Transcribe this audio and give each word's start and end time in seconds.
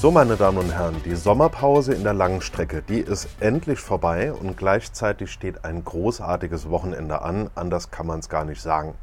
So, 0.00 0.12
meine 0.12 0.36
Damen 0.36 0.58
und 0.58 0.70
Herren, 0.70 1.02
die 1.04 1.16
Sommerpause 1.16 1.92
in 1.92 2.04
der 2.04 2.14
langen 2.14 2.40
Strecke, 2.40 2.82
die 2.82 3.00
ist 3.00 3.28
endlich 3.40 3.80
vorbei 3.80 4.32
und 4.32 4.56
gleichzeitig 4.56 5.32
steht 5.32 5.64
ein 5.64 5.84
großartiges 5.84 6.70
Wochenende 6.70 7.20
an. 7.22 7.50
Anders 7.56 7.90
kann 7.90 8.06
man 8.06 8.20
es 8.20 8.28
gar 8.28 8.44
nicht 8.44 8.62
sagen. 8.62 8.94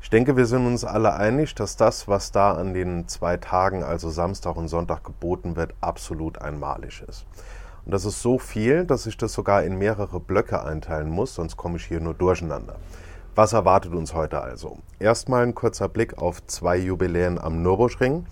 Ich 0.00 0.08
denke, 0.08 0.34
wir 0.34 0.46
sind 0.46 0.66
uns 0.66 0.86
alle 0.86 1.12
einig, 1.12 1.54
dass 1.54 1.76
das, 1.76 2.08
was 2.08 2.32
da 2.32 2.52
an 2.52 2.72
den 2.72 3.08
zwei 3.08 3.36
Tagen, 3.36 3.82
also 3.82 4.08
Samstag 4.08 4.56
und 4.56 4.68
Sonntag, 4.68 5.04
geboten 5.04 5.54
wird, 5.54 5.74
absolut 5.82 6.40
einmalig 6.40 7.04
ist. 7.06 7.26
Und 7.84 7.92
das 7.92 8.06
ist 8.06 8.22
so 8.22 8.38
viel, 8.38 8.86
dass 8.86 9.04
ich 9.04 9.18
das 9.18 9.34
sogar 9.34 9.64
in 9.64 9.76
mehrere 9.76 10.18
Blöcke 10.18 10.64
einteilen 10.64 11.10
muss, 11.10 11.34
sonst 11.34 11.58
komme 11.58 11.76
ich 11.76 11.84
hier 11.84 12.00
nur 12.00 12.14
durcheinander. 12.14 12.76
Was 13.34 13.52
erwartet 13.52 13.92
uns 13.92 14.14
heute 14.14 14.40
also? 14.40 14.78
Erstmal 14.98 15.42
ein 15.42 15.54
kurzer 15.54 15.90
Blick 15.90 16.16
auf 16.16 16.46
zwei 16.46 16.78
Jubiläen 16.78 17.38
am 17.38 17.62
Nürburgring. 17.62 18.24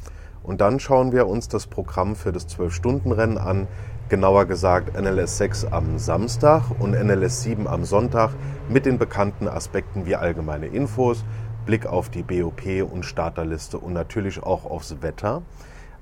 Und 0.43 0.61
dann 0.61 0.81
schauen 0.81 1.13
wir 1.13 1.27
uns 1.27 1.49
das 1.49 1.67
Programm 1.67 2.17
für 2.17 2.33
das 2.33 2.49
12-Stunden-Rennen 2.49 3.39
an, 3.39 3.69
genauer 4.09 4.47
gesagt 4.47 5.01
NLS 5.01 5.39
6 5.39 5.67
am 5.67 5.99
Samstag 5.99 6.65
und 6.79 6.93
NLS 6.93 7.43
7 7.43 7.69
am 7.69 7.85
Sonntag 7.85 8.31
mit 8.69 8.87
den 8.87 8.99
bekannten 8.99 9.47
Aspekten 9.47 10.07
wie 10.07 10.17
allgemeine 10.17 10.67
Infos, 10.67 11.25
Blick 11.67 11.87
auf 11.87 12.09
die 12.09 12.23
BOP 12.23 12.63
und 12.91 13.05
Starterliste 13.05 13.79
und 13.79 13.93
natürlich 13.93 14.43
auch 14.43 14.65
aufs 14.65 15.03
Wetter. 15.03 15.43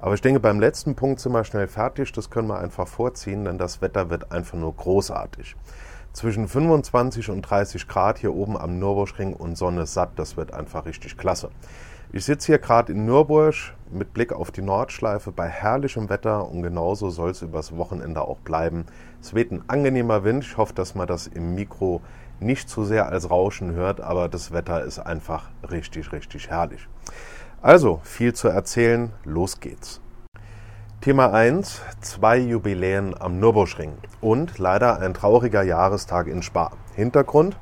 Aber 0.00 0.14
ich 0.14 0.20
denke, 0.20 0.40
beim 0.40 0.60
letzten 0.60 0.94
Punkt 0.94 1.20
sind 1.20 1.32
wir 1.32 1.44
schnell 1.44 1.66
fertig. 1.66 2.12
Das 2.12 2.30
können 2.30 2.48
wir 2.48 2.58
einfach 2.58 2.86
vorziehen, 2.86 3.44
denn 3.44 3.58
das 3.58 3.82
Wetter 3.82 4.10
wird 4.10 4.30
einfach 4.30 4.56
nur 4.56 4.74
großartig. 4.74 5.56
Zwischen 6.12 6.48
25 6.48 7.30
und 7.30 7.42
30 7.42 7.86
Grad 7.88 8.18
hier 8.18 8.34
oben 8.34 8.56
am 8.56 8.78
Nürburgring 8.78 9.34
und 9.34 9.58
Sonne 9.58 9.86
satt, 9.86 10.10
das 10.16 10.36
wird 10.36 10.54
einfach 10.54 10.86
richtig 10.86 11.18
klasse. 11.18 11.50
Ich 12.10 12.24
sitze 12.24 12.46
hier 12.46 12.58
gerade 12.58 12.92
in 12.92 13.04
Nürburg 13.04 13.54
mit 13.90 14.14
Blick 14.14 14.32
auf 14.32 14.50
die 14.50 14.62
Nordschleife 14.62 15.30
bei 15.30 15.46
herrlichem 15.46 16.08
Wetter 16.08 16.48
und 16.48 16.62
genauso 16.62 17.10
soll 17.10 17.32
es 17.32 17.42
übers 17.42 17.76
Wochenende 17.76 18.22
auch 18.22 18.38
bleiben. 18.38 18.86
Es 19.20 19.34
weht 19.34 19.52
ein 19.52 19.62
angenehmer 19.66 20.24
Wind. 20.24 20.42
Ich 20.42 20.56
hoffe, 20.56 20.72
dass 20.72 20.94
man 20.94 21.06
das 21.06 21.26
im 21.26 21.54
Mikro 21.54 22.00
nicht 22.40 22.70
zu 22.70 22.84
sehr 22.84 23.08
als 23.08 23.28
Rauschen 23.28 23.72
hört, 23.72 24.00
aber 24.00 24.30
das 24.30 24.52
Wetter 24.52 24.84
ist 24.84 24.98
einfach 24.98 25.50
richtig, 25.70 26.10
richtig 26.12 26.48
herrlich. 26.48 26.88
Also, 27.60 28.00
viel 28.04 28.32
zu 28.32 28.48
erzählen, 28.48 29.12
los 29.24 29.60
geht's. 29.60 30.00
Thema 31.02 31.30
1, 31.34 31.82
zwei 32.00 32.38
Jubiläen 32.38 33.14
am 33.20 33.38
Nürburgring 33.38 33.92
und 34.22 34.58
leider 34.58 34.98
ein 35.00 35.12
trauriger 35.12 35.62
Jahrestag 35.62 36.26
in 36.26 36.42
Spa. 36.42 36.72
Hintergrund, 36.94 37.56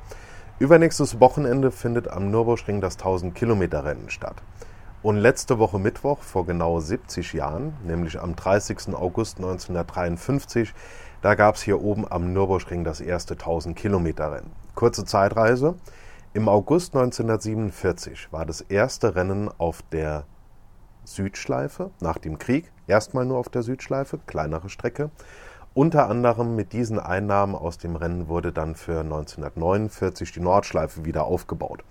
Übernächstes 0.59 1.19
Wochenende 1.19 1.69
findet 1.69 2.07
am 2.07 2.31
Nürburgring 2.31 2.81
das 2.81 2.97
1000-Kilometer-Rennen 2.97 4.09
statt. 4.09 4.37
Und 5.03 5.17
letzte 5.17 5.59
Woche 5.59 5.77
Mittwoch, 5.77 6.23
vor 6.23 6.47
genau 6.47 6.79
70 6.79 7.33
Jahren, 7.33 7.75
nämlich 7.85 8.19
am 8.19 8.35
30. 8.35 8.95
August 8.95 9.37
1953, 9.37 10.73
da 11.21 11.35
gab 11.35 11.55
es 11.55 11.61
hier 11.61 11.79
oben 11.79 12.11
am 12.11 12.33
Nürburgring 12.33 12.83
das 12.83 13.01
erste 13.01 13.35
1000-Kilometer-Rennen. 13.35 14.51
Kurze 14.73 15.05
Zeitreise. 15.05 15.75
Im 16.33 16.49
August 16.49 16.95
1947 16.95 18.29
war 18.31 18.47
das 18.47 18.61
erste 18.61 19.15
Rennen 19.15 19.51
auf 19.59 19.83
der 19.91 20.23
Südschleife 21.03 21.91
nach 21.99 22.17
dem 22.17 22.39
Krieg. 22.39 22.71
Erstmal 22.87 23.25
nur 23.25 23.37
auf 23.37 23.49
der 23.49 23.61
Südschleife, 23.61 24.17
kleinere 24.25 24.69
Strecke. 24.69 25.11
Unter 25.77 26.09
anderem 26.09 26.55
mit 26.55 26.73
diesen 26.73 26.97
Einnahmen 26.97 27.53
aus 27.53 27.77
dem 27.77 27.95
Rennen 27.95 28.27
wurde 28.27 28.51
dann 28.51 28.73
für 28.73 29.01
1949 29.01 30.31
die 30.31 30.39
Nordschleife 30.39 31.05
wieder 31.05 31.25
aufgebaut. 31.25 31.83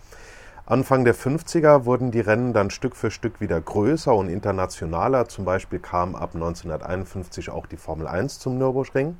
Anfang 0.64 1.04
der 1.04 1.14
50er 1.14 1.84
wurden 1.84 2.10
die 2.10 2.18
Rennen 2.18 2.52
dann 2.52 2.70
Stück 2.70 2.96
für 2.96 3.12
Stück 3.12 3.40
wieder 3.40 3.60
größer 3.60 4.12
und 4.12 4.28
internationaler. 4.28 5.28
Zum 5.28 5.44
Beispiel 5.44 5.78
kam 5.78 6.16
ab 6.16 6.30
1951 6.34 7.50
auch 7.50 7.66
die 7.66 7.76
Formel 7.76 8.08
1 8.08 8.40
zum 8.40 8.58
Nürburgring. 8.58 9.18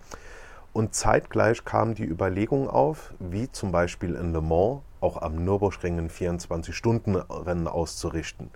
Und 0.73 0.97
zeitgleich 0.97 1.65
kam 1.65 1.95
die 1.95 2.05
Überlegung 2.05 2.69
auf, 2.69 3.15
wie 3.21 3.49
zum 3.53 3.71
Beispiel 3.71 4.17
in 4.17 4.33
Le 4.33 4.41
Mans 4.41 4.81
auch 5.01 5.23
am 5.23 5.45
Nürburgring 5.45 6.01
ein 6.01 6.11
24-Stunden-Rennen 6.11 7.69
auszurichten. 7.69 8.51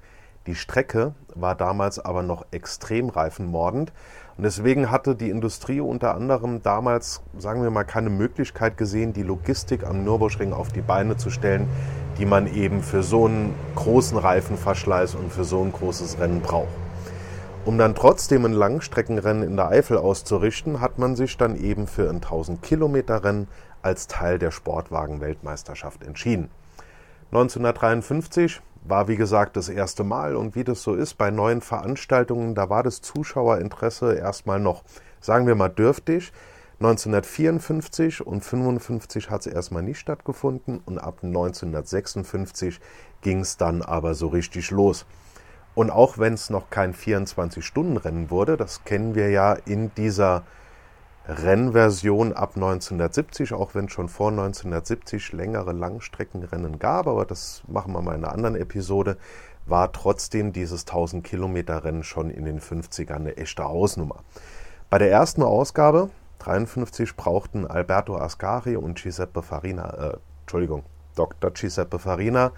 Die 0.47 0.55
Strecke 0.55 1.15
war 1.35 1.55
damals 1.55 1.99
aber 1.99 2.23
noch 2.23 2.47
extrem 2.51 3.11
reifenmordend 3.11 3.93
und 4.41 4.45
deswegen 4.45 4.91
hatte 4.91 5.17
die 5.17 5.29
Industrie 5.29 5.83
unter 5.83 6.15
anderem 6.15 6.63
damals, 6.63 7.21
sagen 7.37 7.63
wir 7.63 7.69
mal, 7.69 7.85
keine 7.85 8.09
Möglichkeit 8.09 8.79
gesehen, 8.79 9.13
die 9.13 9.23
Logistik 9.23 9.85
am 9.85 10.03
Nürburgring 10.03 10.55
auf 10.55 10.73
die 10.73 10.81
Beine 10.81 11.19
zu 11.19 11.29
stellen, 11.29 11.69
die 12.17 12.25
man 12.25 12.47
eben 12.47 12.83
für 12.83 13.03
so 13.03 13.27
einen 13.27 13.55
großen 13.75 14.17
Reifenverschleiß 14.17 15.15
und 15.17 15.31
für 15.31 15.45
so 15.45 15.63
ein 15.63 15.73
großes 15.73 16.21
Rennen 16.21 16.41
braucht. 16.41 16.73
Um 17.67 17.77
dann 17.77 17.95
trotzdem 17.95 18.47
ein 18.47 18.55
Langstreckenrennen 18.55 19.43
in 19.43 19.57
der 19.57 19.69
Eifel 19.69 19.99
auszurichten, 19.99 20.81
hat 20.81 20.99
man 20.99 21.17
sich 21.17 21.37
dann 21.37 21.55
eben 21.55 21.87
für 21.87 22.09
ein 22.09 22.23
1000 22.23 22.63
Kilometer 22.63 23.23
Rennen 23.23 23.47
als 23.83 24.07
Teil 24.07 24.39
der 24.39 24.53
Sportwagen-Weltmeisterschaft 24.53 26.03
entschieden. 26.03 26.49
1953 27.31 28.63
war 28.83 29.09
wie 29.09 29.17
gesagt 29.17 29.57
das 29.57 29.69
erste 29.69 30.05
Mal 30.05 30.37
und 30.37 30.55
wie 30.55 30.65
das 30.65 30.83
so 30.83 30.95
ist 30.95 31.15
bei 31.15 31.31
neuen 31.31 31.61
Veranstaltungen, 31.61 32.55
da 32.55 32.71
war 32.71 32.83
das 32.83 33.03
Zuschauerinteresse 33.03 34.15
erstmal 34.15 34.61
noch, 34.61 34.83
sagen 35.21 35.47
wir 35.47 35.55
mal, 35.55 35.69
dürftig. 35.69 36.33
1954 36.81 38.27
und 38.27 38.37
1955 38.37 39.29
hat 39.29 39.43
es 39.43 39.53
erstmal 39.53 39.83
nicht 39.83 39.99
stattgefunden 39.99 40.81
und 40.87 40.99
ab 40.99 41.19
1956 41.23 42.81
ging 43.21 43.41
es 43.41 43.59
dann 43.59 43.83
aber 43.83 44.15
so 44.15 44.29
richtig 44.29 44.71
los. 44.71 45.05
Und 45.75 45.91
auch 45.91 46.17
wenn 46.17 46.35
es 46.35 46.49
noch 46.49 46.71
kein 46.71 46.95
24-Stunden-Rennen 46.95 48.31
wurde, 48.31 48.57
das 48.57 48.85
kennen 48.85 49.15
wir 49.15 49.29
ja 49.29 49.53
in 49.53 49.95
dieser 49.95 50.45
Rennversion 51.29 52.33
ab 52.33 52.53
1970, 52.57 53.53
auch 53.53 53.75
wenn 53.75 53.85
es 53.87 53.93
schon 53.93 54.09
vor 54.09 54.31
1970 54.31 55.33
längere 55.33 55.73
Langstreckenrennen 55.73 56.79
gab, 56.79 57.07
aber 57.07 57.25
das 57.25 57.63
machen 57.69 57.93
wir 57.93 58.03
mal 58.03 58.15
in 58.15 58.25
einer 58.25 58.33
anderen 58.33 58.57
Episode, 58.57 59.17
war 59.67 59.93
trotzdem 59.93 60.53
dieses 60.53 60.87
1000 60.87 61.25
Kilometer 61.25 61.85
Rennen 61.85 62.03
schon 62.03 62.31
in 62.31 62.45
den 62.45 62.61
50ern 62.61 63.17
eine 63.17 63.37
echte 63.37 63.65
Hausnummer. 63.65 64.17
Bei 64.89 64.99
der 64.99 65.11
ersten 65.11 65.43
Ausgabe 65.43 66.11
53 66.41 67.15
brauchten 67.17 67.67
Alberto 67.67 68.17
Ascari 68.17 68.77
und 68.77 69.01
Giuseppe 69.01 69.43
Farina, 69.43 70.13
äh, 70.13 70.17
Entschuldigung, 70.43 70.85
Dr. 71.15 71.51
Giuseppe 71.51 71.99
Farina, 71.99 72.53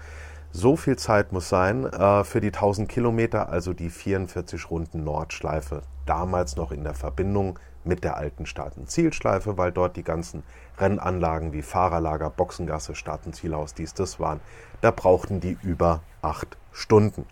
so 0.51 0.75
viel 0.75 0.97
Zeit 0.97 1.31
muss 1.31 1.49
sein 1.49 1.85
äh, 1.85 2.23
für 2.23 2.39
die 2.39 2.47
1000 2.47 2.87
Kilometer, 2.87 3.49
also 3.49 3.73
die 3.73 3.89
44 3.89 4.71
Runden 4.71 5.03
Nordschleife, 5.03 5.81
damals 6.05 6.55
noch 6.55 6.71
in 6.71 6.83
der 6.83 6.93
Verbindung 6.93 7.59
mit 7.85 8.03
der 8.03 8.17
alten 8.17 8.45
Start- 8.45 8.77
und 8.77 8.89
Zielschleife, 8.89 9.57
weil 9.57 9.71
dort 9.71 9.95
die 9.95 10.03
ganzen 10.03 10.43
Rennanlagen 10.77 11.53
wie 11.53 11.61
Fahrerlager, 11.61 12.29
Boxengasse, 12.29 12.95
Start- 12.95 13.25
und 13.25 13.33
Zielhaus, 13.33 13.73
dies, 13.73 13.93
das 13.93 14.19
waren. 14.19 14.39
Da 14.81 14.91
brauchten 14.91 15.39
die 15.39 15.57
über 15.61 16.01
acht 16.21 16.57
Stunden. 16.71 17.25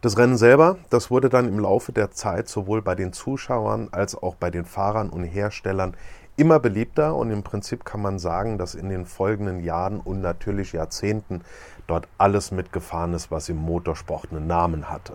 Das 0.00 0.16
Rennen 0.16 0.36
selber, 0.36 0.76
das 0.90 1.10
wurde 1.10 1.28
dann 1.28 1.48
im 1.48 1.58
Laufe 1.58 1.90
der 1.90 2.12
Zeit 2.12 2.48
sowohl 2.48 2.82
bei 2.82 2.94
den 2.94 3.12
Zuschauern 3.12 3.88
als 3.90 4.14
auch 4.14 4.36
bei 4.36 4.48
den 4.48 4.64
Fahrern 4.64 5.10
und 5.10 5.24
Herstellern 5.24 5.96
immer 6.36 6.60
beliebter 6.60 7.16
und 7.16 7.32
im 7.32 7.42
Prinzip 7.42 7.84
kann 7.84 8.00
man 8.00 8.20
sagen, 8.20 8.58
dass 8.58 8.76
in 8.76 8.90
den 8.90 9.06
folgenden 9.06 9.64
Jahren 9.64 9.98
und 9.98 10.20
natürlich 10.20 10.72
Jahrzehnten 10.72 11.42
dort 11.88 12.06
alles 12.16 12.52
mitgefahren 12.52 13.12
ist, 13.12 13.32
was 13.32 13.48
im 13.48 13.56
Motorsport 13.56 14.30
einen 14.30 14.46
Namen 14.46 14.88
hatte. 14.88 15.14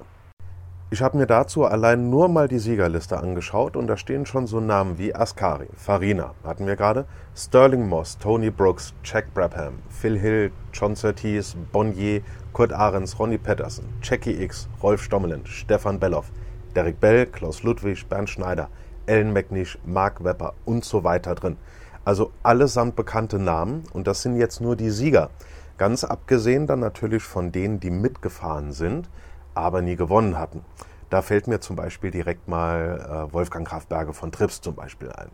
Ich 0.94 1.02
habe 1.02 1.18
mir 1.18 1.26
dazu 1.26 1.66
allein 1.66 2.12
nur 2.12 2.28
mal 2.28 2.48
die 2.48 2.60
Siegerliste 2.60 3.18
angeschaut 3.18 3.76
und 3.76 3.88
da 3.88 3.98
stehen 3.98 4.28
schon 4.28 4.46
so 4.46 4.60
Namen 4.60 5.00
wie 5.00 5.16
Ascari, 5.16 5.66
Farina, 5.76 6.36
hatten 6.44 6.68
wir 6.68 6.76
gerade, 6.76 7.06
Sterling 7.36 7.90
Moss, 7.90 8.20
Tony 8.20 8.52
Brooks, 8.52 8.94
Jack 9.04 9.34
Brabham, 9.34 9.80
Phil 9.90 10.20
Hill, 10.20 10.52
John 10.72 10.96
Surtees, 10.96 11.58
Bonnier, 11.72 12.22
Kurt 12.54 12.72
Ahrens, 12.72 13.18
Ronnie 13.18 13.40
Patterson, 13.40 13.86
Jackie 14.04 14.40
X, 14.40 14.70
Rolf 14.84 15.02
Stommelen, 15.02 15.48
Stefan 15.48 16.00
Belloff, 16.00 16.32
Derek 16.76 17.00
Bell, 17.00 17.26
Klaus 17.26 17.64
Ludwig, 17.64 18.08
Bernd 18.08 18.30
Schneider, 18.30 18.70
Ellen 19.08 19.34
McNish, 19.34 19.80
Mark 19.84 20.24
Wepper 20.24 20.54
und 20.64 20.86
so 20.86 21.04
weiter 21.04 21.34
drin. 21.34 21.58
Also 22.06 22.32
allesamt 22.44 22.96
bekannte 22.96 23.40
Namen 23.40 23.82
und 23.94 24.06
das 24.06 24.22
sind 24.22 24.36
jetzt 24.36 24.62
nur 24.62 24.76
die 24.76 24.92
Sieger. 24.92 25.32
Ganz 25.80 26.04
abgesehen 26.04 26.68
dann 26.68 26.82
natürlich 26.82 27.24
von 27.24 27.52
denen, 27.52 27.80
die 27.80 27.90
mitgefahren 27.90 28.74
sind 28.74 29.10
aber 29.54 29.82
nie 29.82 29.96
gewonnen 29.96 30.38
hatten. 30.38 30.64
Da 31.10 31.22
fällt 31.22 31.48
mir 31.48 31.60
zum 31.60 31.76
Beispiel 31.76 32.12
direkt 32.12 32.48
mal 32.48 33.28
äh, 33.30 33.34
Wolfgang 33.34 33.68
Kraftberge 33.68 34.14
von 34.14 34.32
Trips 34.32 34.62
zum 34.62 34.76
Beispiel 34.76 35.12
ein. 35.12 35.30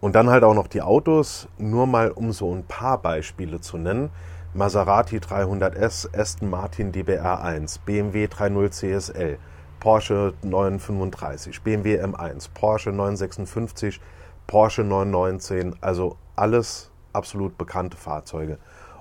Und 0.00 0.14
dann 0.14 0.30
halt 0.30 0.44
auch 0.44 0.54
noch 0.54 0.68
die 0.68 0.82
Autos, 0.82 1.48
nur 1.58 1.86
mal 1.86 2.10
um 2.10 2.32
so 2.32 2.54
ein 2.54 2.64
paar 2.64 2.98
Beispiele 2.98 3.60
zu 3.60 3.76
nennen. 3.76 4.10
Maserati 4.54 5.18
300S, 5.18 6.16
Aston 6.16 6.50
Martin 6.50 6.92
DBR1, 6.92 7.80
BMW 7.84 8.26
30 8.26 8.70
CSL, 8.70 9.38
Porsche 9.78 10.34
935, 10.42 11.62
BMW 11.62 12.02
M1, 12.02 12.48
Porsche 12.52 12.90
956, 12.90 14.00
Porsche 14.46 14.82
919, 14.82 15.76
also 15.80 16.16
alles 16.34 16.90
absolut 17.12 17.56
bekannte 17.58 17.96
Fahrzeuge 17.96 18.58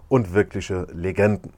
und 0.08 0.34
wirkliche 0.34 0.88
Legenden. 0.92 1.54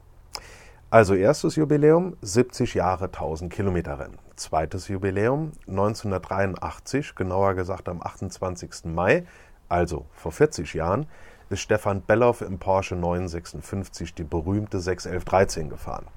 Also 0.91 1.15
erstes 1.15 1.55
Jubiläum, 1.55 2.17
70 2.21 2.73
Jahre 2.73 3.05
1000 3.05 3.49
Kilometer 3.53 3.97
Rennen. 3.97 4.17
Zweites 4.35 4.89
Jubiläum, 4.89 5.53
1983, 5.65 7.15
genauer 7.15 7.53
gesagt 7.53 7.87
am 7.87 8.01
28. 8.01 8.83
Mai, 8.93 9.23
also 9.69 10.05
vor 10.11 10.33
40 10.33 10.73
Jahren, 10.73 11.05
ist 11.49 11.61
Stefan 11.61 12.01
Belloff 12.01 12.41
im 12.41 12.59
Porsche 12.59 12.97
956 12.97 14.15
die 14.15 14.25
berühmte 14.25 14.81
61113 14.81 15.69
gefahren. 15.69 16.07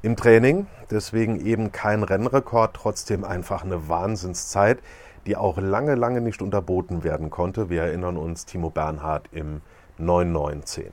Im 0.00 0.16
Training, 0.16 0.66
deswegen 0.90 1.44
eben 1.44 1.70
kein 1.70 2.02
Rennrekord, 2.02 2.74
trotzdem 2.74 3.22
einfach 3.22 3.64
eine 3.64 3.90
Wahnsinnszeit, 3.90 4.78
die 5.26 5.36
auch 5.36 5.58
lange, 5.58 5.94
lange 5.94 6.22
nicht 6.22 6.40
unterboten 6.40 7.04
werden 7.04 7.28
konnte. 7.28 7.68
Wir 7.68 7.82
erinnern 7.82 8.16
uns 8.16 8.46
Timo 8.46 8.70
Bernhard 8.70 9.28
im 9.32 9.60
919. 9.98 10.86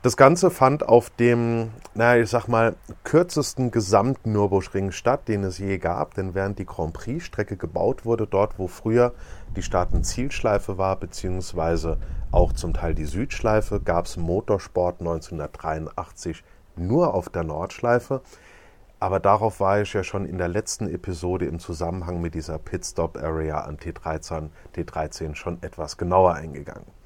Das 0.00 0.16
Ganze 0.16 0.52
fand 0.52 0.88
auf 0.88 1.10
dem, 1.10 1.72
naja, 1.94 2.22
ich 2.22 2.30
sag 2.30 2.46
mal, 2.46 2.76
kürzesten 3.02 3.72
Gesamt-Nürburgring 3.72 4.92
statt, 4.92 5.26
den 5.26 5.42
es 5.42 5.58
je 5.58 5.78
gab, 5.78 6.14
denn 6.14 6.34
während 6.34 6.60
die 6.60 6.66
Grand 6.66 6.92
Prix-Strecke 6.92 7.56
gebaut 7.56 8.04
wurde, 8.04 8.28
dort 8.28 8.60
wo 8.60 8.68
früher 8.68 9.12
die 9.56 9.62
Staaten-Zielschleife 9.62 10.78
war, 10.78 10.94
beziehungsweise 10.94 11.98
auch 12.30 12.52
zum 12.52 12.74
Teil 12.74 12.94
die 12.94 13.06
Südschleife, 13.06 13.80
gab 13.80 14.06
es 14.06 14.16
Motorsport 14.16 15.00
1983 15.00 16.44
nur 16.76 17.12
auf 17.12 17.28
der 17.28 17.42
Nordschleife. 17.42 18.20
Aber 19.00 19.18
darauf 19.18 19.58
war 19.58 19.80
ich 19.80 19.92
ja 19.94 20.04
schon 20.04 20.26
in 20.26 20.38
der 20.38 20.48
letzten 20.48 20.88
Episode 20.88 21.46
im 21.46 21.58
Zusammenhang 21.58 22.20
mit 22.20 22.36
dieser 22.36 22.58
Pitstop-Area 22.58 23.62
an 23.62 23.78
T13, 23.78 24.50
T13 24.76 25.34
schon 25.34 25.60
etwas 25.60 25.96
genauer 25.96 26.34
eingegangen. 26.34 26.97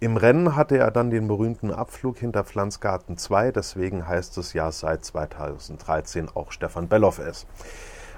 Im 0.00 0.16
Rennen 0.16 0.56
hatte 0.56 0.76
er 0.76 0.90
dann 0.90 1.10
den 1.10 1.28
berühmten 1.28 1.70
Abflug 1.70 2.18
hinter 2.18 2.44
Pflanzgarten 2.44 3.16
2, 3.16 3.52
deswegen 3.52 4.06
heißt 4.06 4.36
es 4.38 4.52
ja 4.52 4.70
seit 4.72 5.04
2013 5.04 6.28
auch 6.34 6.52
Stefan 6.52 6.88
Belloff 6.88 7.18
S. 7.18 7.46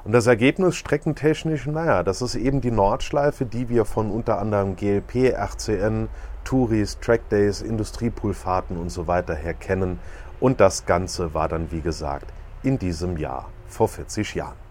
Und 0.02 0.12
das 0.12 0.26
Ergebnis 0.26 0.76
streckentechnisch, 0.76 1.66
naja, 1.66 2.02
das 2.02 2.22
ist 2.22 2.34
eben 2.34 2.60
die 2.60 2.70
Nordschleife, 2.70 3.44
die 3.44 3.68
wir 3.68 3.84
von 3.84 4.10
unter 4.10 4.38
anderem 4.38 4.76
GLP, 4.76 5.32
RCN, 5.34 6.08
Touris, 6.44 6.98
Trackdays, 7.00 7.60
Industriepoolfahrten 7.60 8.76
und 8.76 8.90
so 8.90 9.06
weiter 9.06 9.34
her 9.34 9.54
kennen. 9.54 9.98
Und 10.40 10.60
das 10.60 10.86
Ganze 10.86 11.34
war 11.34 11.48
dann, 11.48 11.72
wie 11.72 11.80
gesagt, 11.80 12.32
in 12.62 12.78
diesem 12.78 13.16
Jahr 13.16 13.50
vor 13.66 13.88
40 13.88 14.34
Jahren. 14.34 14.65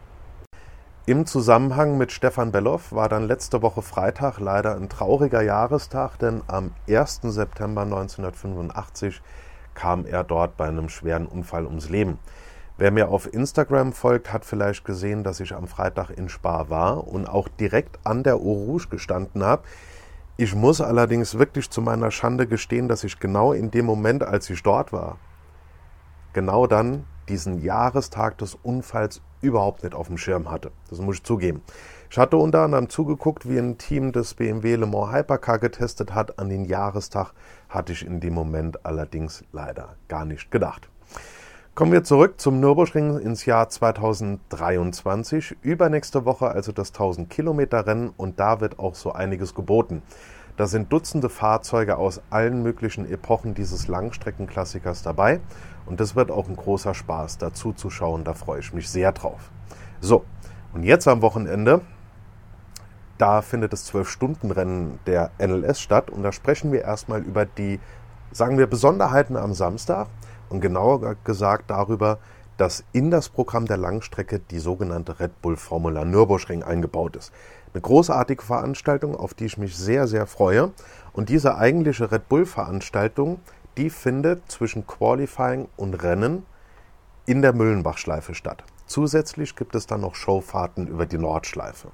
Im 1.07 1.28
Zusammenhang 1.28 2.00
mit 2.00 2.12
Stefan 2.12 2.52
Belloff 2.52 2.92
war 2.92 3.07
dann 3.10 3.28
letzte 3.28 3.62
Woche 3.62 3.84
Freitag 3.84 4.40
leider 4.40 4.75
ein 4.75 4.90
trauriger 4.90 5.44
Jahrestag, 5.44 6.18
denn 6.18 6.42
am 6.48 6.72
1. 6.90 7.19
September 7.22 7.84
1985 7.84 9.22
kam 9.75 10.07
er 10.07 10.24
dort 10.24 10.57
bei 10.57 10.68
einem 10.68 10.90
schweren 10.90 11.28
Unfall 11.28 11.68
ums 11.68 11.90
Leben. 11.90 12.18
Wer 12.80 12.90
mir 12.90 13.10
auf 13.10 13.31
Instagram 13.31 13.94
folgt, 13.94 14.34
hat 14.34 14.46
vielleicht 14.46 14.84
gesehen, 14.84 15.24
dass 15.24 15.40
ich 15.40 15.54
am 15.54 15.68
Freitag 15.68 16.10
in 16.10 16.28
Spa 16.28 16.72
war 16.72 17.07
und 17.07 17.28
auch 17.28 17.50
direkt 17.50 18.00
an 18.04 18.24
der 18.24 18.38
Eau 18.38 18.54
Rouge 18.54 18.88
gestanden 18.90 19.44
habe. 19.44 19.62
Ich 20.38 20.56
muss 20.56 20.81
allerdings 20.81 21.38
wirklich 21.38 21.69
zu 21.69 21.84
meiner 21.84 22.10
Schande 22.10 22.48
gestehen, 22.48 22.88
dass 22.88 23.04
ich 23.04 23.19
genau 23.19 23.54
in 23.54 23.69
dem 23.69 23.86
Moment, 23.86 24.24
als 24.24 24.50
ich 24.50 24.63
dort 24.63 24.92
war, 24.92 25.18
genau 26.34 26.66
dann 26.66 27.06
diesen 27.30 27.62
Jahrestag 27.62 28.40
des 28.40 28.56
Unfalls 28.56 29.22
überhaupt 29.45 29.83
nicht 29.83 29.95
auf 29.95 30.07
dem 30.07 30.18
Schirm 30.18 30.51
hatte. 30.51 30.71
Das 30.89 31.00
muss 31.00 31.15
ich 31.15 31.24
zugeben. 31.24 31.62
Ich 32.09 32.18
hatte 32.18 32.38
unter 32.38 32.62
anderem 32.62 32.89
zugeguckt, 32.89 33.50
wie 33.50 33.57
ein 33.57 33.77
Team 33.77 34.12
des 34.12 34.33
BMW 34.36 34.75
Le 34.75 34.86
Mans 34.86 35.12
Hypercar 35.12 35.59
getestet 35.59 36.13
hat. 36.13 36.39
An 36.39 36.50
den 36.50 36.65
Jahrestag 36.65 37.33
hatte 37.69 37.94
ich 37.94 38.06
in 38.06 38.19
dem 38.19 38.33
Moment 38.33 38.86
allerdings 38.86 39.44
leider 39.51 39.95
gar 40.07 40.25
nicht 40.25 40.51
gedacht. 40.51 40.89
Kommen 41.75 41.92
wir 41.92 42.06
zurück 42.06 42.39
zum 42.39 42.62
Nürburgring 42.62 43.19
ins 43.19 43.45
Jahr 43.45 43.68
2023. 43.68 45.57
Übernächste 45.62 46.24
Woche 46.24 46.47
also 46.47 46.71
das 46.71 46.92
1000 46.92 47.30
Kilometer 47.30 47.86
Rennen 47.86 48.13
und 48.15 48.39
da 48.39 48.62
wird 48.62 48.80
auch 48.80 48.95
so 48.95 49.12
einiges 49.12 49.53
geboten. 49.53 50.01
Da 50.56 50.68
sind 50.68 50.94
Dutzende 50.94 51.27
Fahrzeuge 51.27 51.97
aus 51.97 52.21
allen 52.30 52.63
möglichen 52.63 53.12
Epochen 53.12 53.56
dieses 53.56 53.89
Langstreckenklassikers 53.89 55.03
dabei 55.03 55.42
und 55.86 56.00
das 56.00 56.16
wird 56.16 56.32
auch 56.32 56.48
ein 56.48 56.56
großer 56.56 56.94
Spaß, 56.94 57.38
dazu 57.38 57.74
zu 57.74 57.90
schauen. 57.90 58.24
Da 58.24 58.34
freue 58.34 58.60
ich 58.60 58.74
mich 58.74 58.90
sehr 58.90 59.12
drauf. 59.12 59.52
So, 60.02 60.24
und 60.74 60.84
jetzt 60.84 61.08
am 61.08 61.22
Wochenende, 61.22 61.82
da 63.18 63.42
findet 63.42 63.72
das 63.74 63.92
12-Stunden-Rennen 63.94 65.00
der 65.06 65.32
NLS 65.40 65.80
statt 65.80 66.10
und 66.10 66.24
da 66.24 66.32
sprechen 66.32 66.72
wir 66.72 66.82
erstmal 66.82 67.22
über 67.22 67.46
die, 67.46 67.80
sagen 68.32 68.58
wir, 68.58 68.68
Besonderheiten 68.68 69.38
am 69.38 69.54
Samstag 69.54 70.08
und 70.50 70.60
genauer 70.62 71.16
gesagt 71.24 71.70
darüber, 71.70 72.20
dass 72.58 72.84
in 72.94 73.12
das 73.12 73.30
Programm 73.30 73.66
der 73.66 73.78
Langstrecke 73.78 74.40
die 74.40 74.60
sogenannte 74.60 75.20
Red 75.20 75.42
Bull 75.42 75.58
Formula 75.58 76.06
Nürburgring 76.06 76.64
eingebaut 76.64 77.16
ist. 77.16 77.34
Eine 77.74 77.81
großartige 77.81 78.44
Veranstaltung, 78.44 79.16
auf 79.16 79.34
die 79.34 79.46
ich 79.46 79.58
mich 79.58 79.76
sehr, 79.76 80.08
sehr 80.08 80.28
freue. 80.28 80.72
Und 81.12 81.28
diese 81.30 81.58
eigentliche 81.58 82.12
Red 82.12 82.30
Bull 82.30 82.46
Veranstaltung, 82.46 83.40
die 83.77 83.89
findet 83.89 84.50
zwischen 84.51 84.88
Qualifying 84.88 85.68
und 85.75 85.95
Rennen 85.95 86.45
in 87.25 87.42
der 87.42 87.54
Müllenbachschleife 87.54 88.36
statt. 88.36 88.63
Zusätzlich 88.86 89.56
gibt 89.56 89.75
es 89.75 89.88
dann 89.88 90.01
noch 90.01 90.16
Showfahrten 90.16 90.88
über 90.88 91.06
die 91.06 91.18
Nordschleife. 91.18 91.89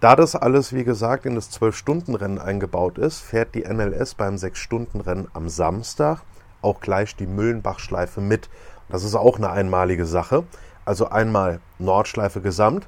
Da 0.00 0.16
das 0.16 0.34
alles, 0.34 0.72
wie 0.72 0.84
gesagt, 0.84 1.26
in 1.26 1.34
das 1.34 1.50
12-Stunden-Rennen 1.52 2.38
eingebaut 2.38 2.98
ist, 2.98 3.20
fährt 3.20 3.54
die 3.54 3.64
NLS 3.64 4.14
beim 4.14 4.36
6-Stunden-Rennen 4.36 5.28
am 5.34 5.48
Samstag 5.48 6.22
auch 6.62 6.80
gleich 6.80 7.16
die 7.16 7.26
Müllenbachschleife 7.26 8.20
mit. 8.20 8.48
Das 8.88 9.04
ist 9.04 9.14
auch 9.14 9.36
eine 9.36 9.50
einmalige 9.50 10.06
Sache. 10.06 10.44
Also 10.84 11.08
einmal 11.10 11.60
Nordschleife 11.78 12.40
gesamt 12.40 12.86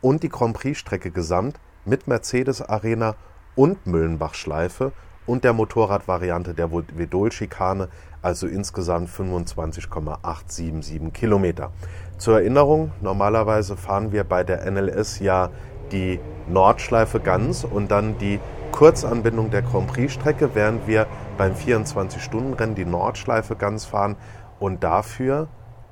und 0.00 0.22
die 0.22 0.28
Grand 0.28 0.54
Prix-Strecke 0.54 1.10
gesamt 1.10 1.58
mit 1.84 2.06
Mercedes 2.06 2.62
Arena 2.62 3.16
und 3.54 3.86
Müllenbachschleife 3.86 4.92
und 5.26 5.44
der 5.44 5.52
Motorradvariante 5.52 6.54
der 6.54 6.72
Vedol-Schikane, 6.72 7.88
also 8.22 8.46
insgesamt 8.46 9.10
25,877 9.10 11.12
Kilometer. 11.12 11.72
Zur 12.18 12.40
Erinnerung, 12.40 12.92
normalerweise 13.00 13.76
fahren 13.76 14.12
wir 14.12 14.24
bei 14.24 14.44
der 14.44 14.70
NLS 14.70 15.20
ja 15.20 15.50
die 15.90 16.20
Nordschleife 16.48 17.20
ganz 17.20 17.64
und 17.64 17.90
dann 17.90 18.18
die 18.18 18.40
Kurzanbindung 18.72 19.50
der 19.50 19.62
Grand 19.62 19.88
Prix-Strecke, 19.88 20.54
während 20.54 20.86
wir 20.86 21.06
beim 21.36 21.52
24-Stunden-Rennen 21.52 22.74
die 22.74 22.84
Nordschleife 22.84 23.54
ganz 23.54 23.84
fahren 23.84 24.16
und 24.58 24.82
dafür 24.82 25.48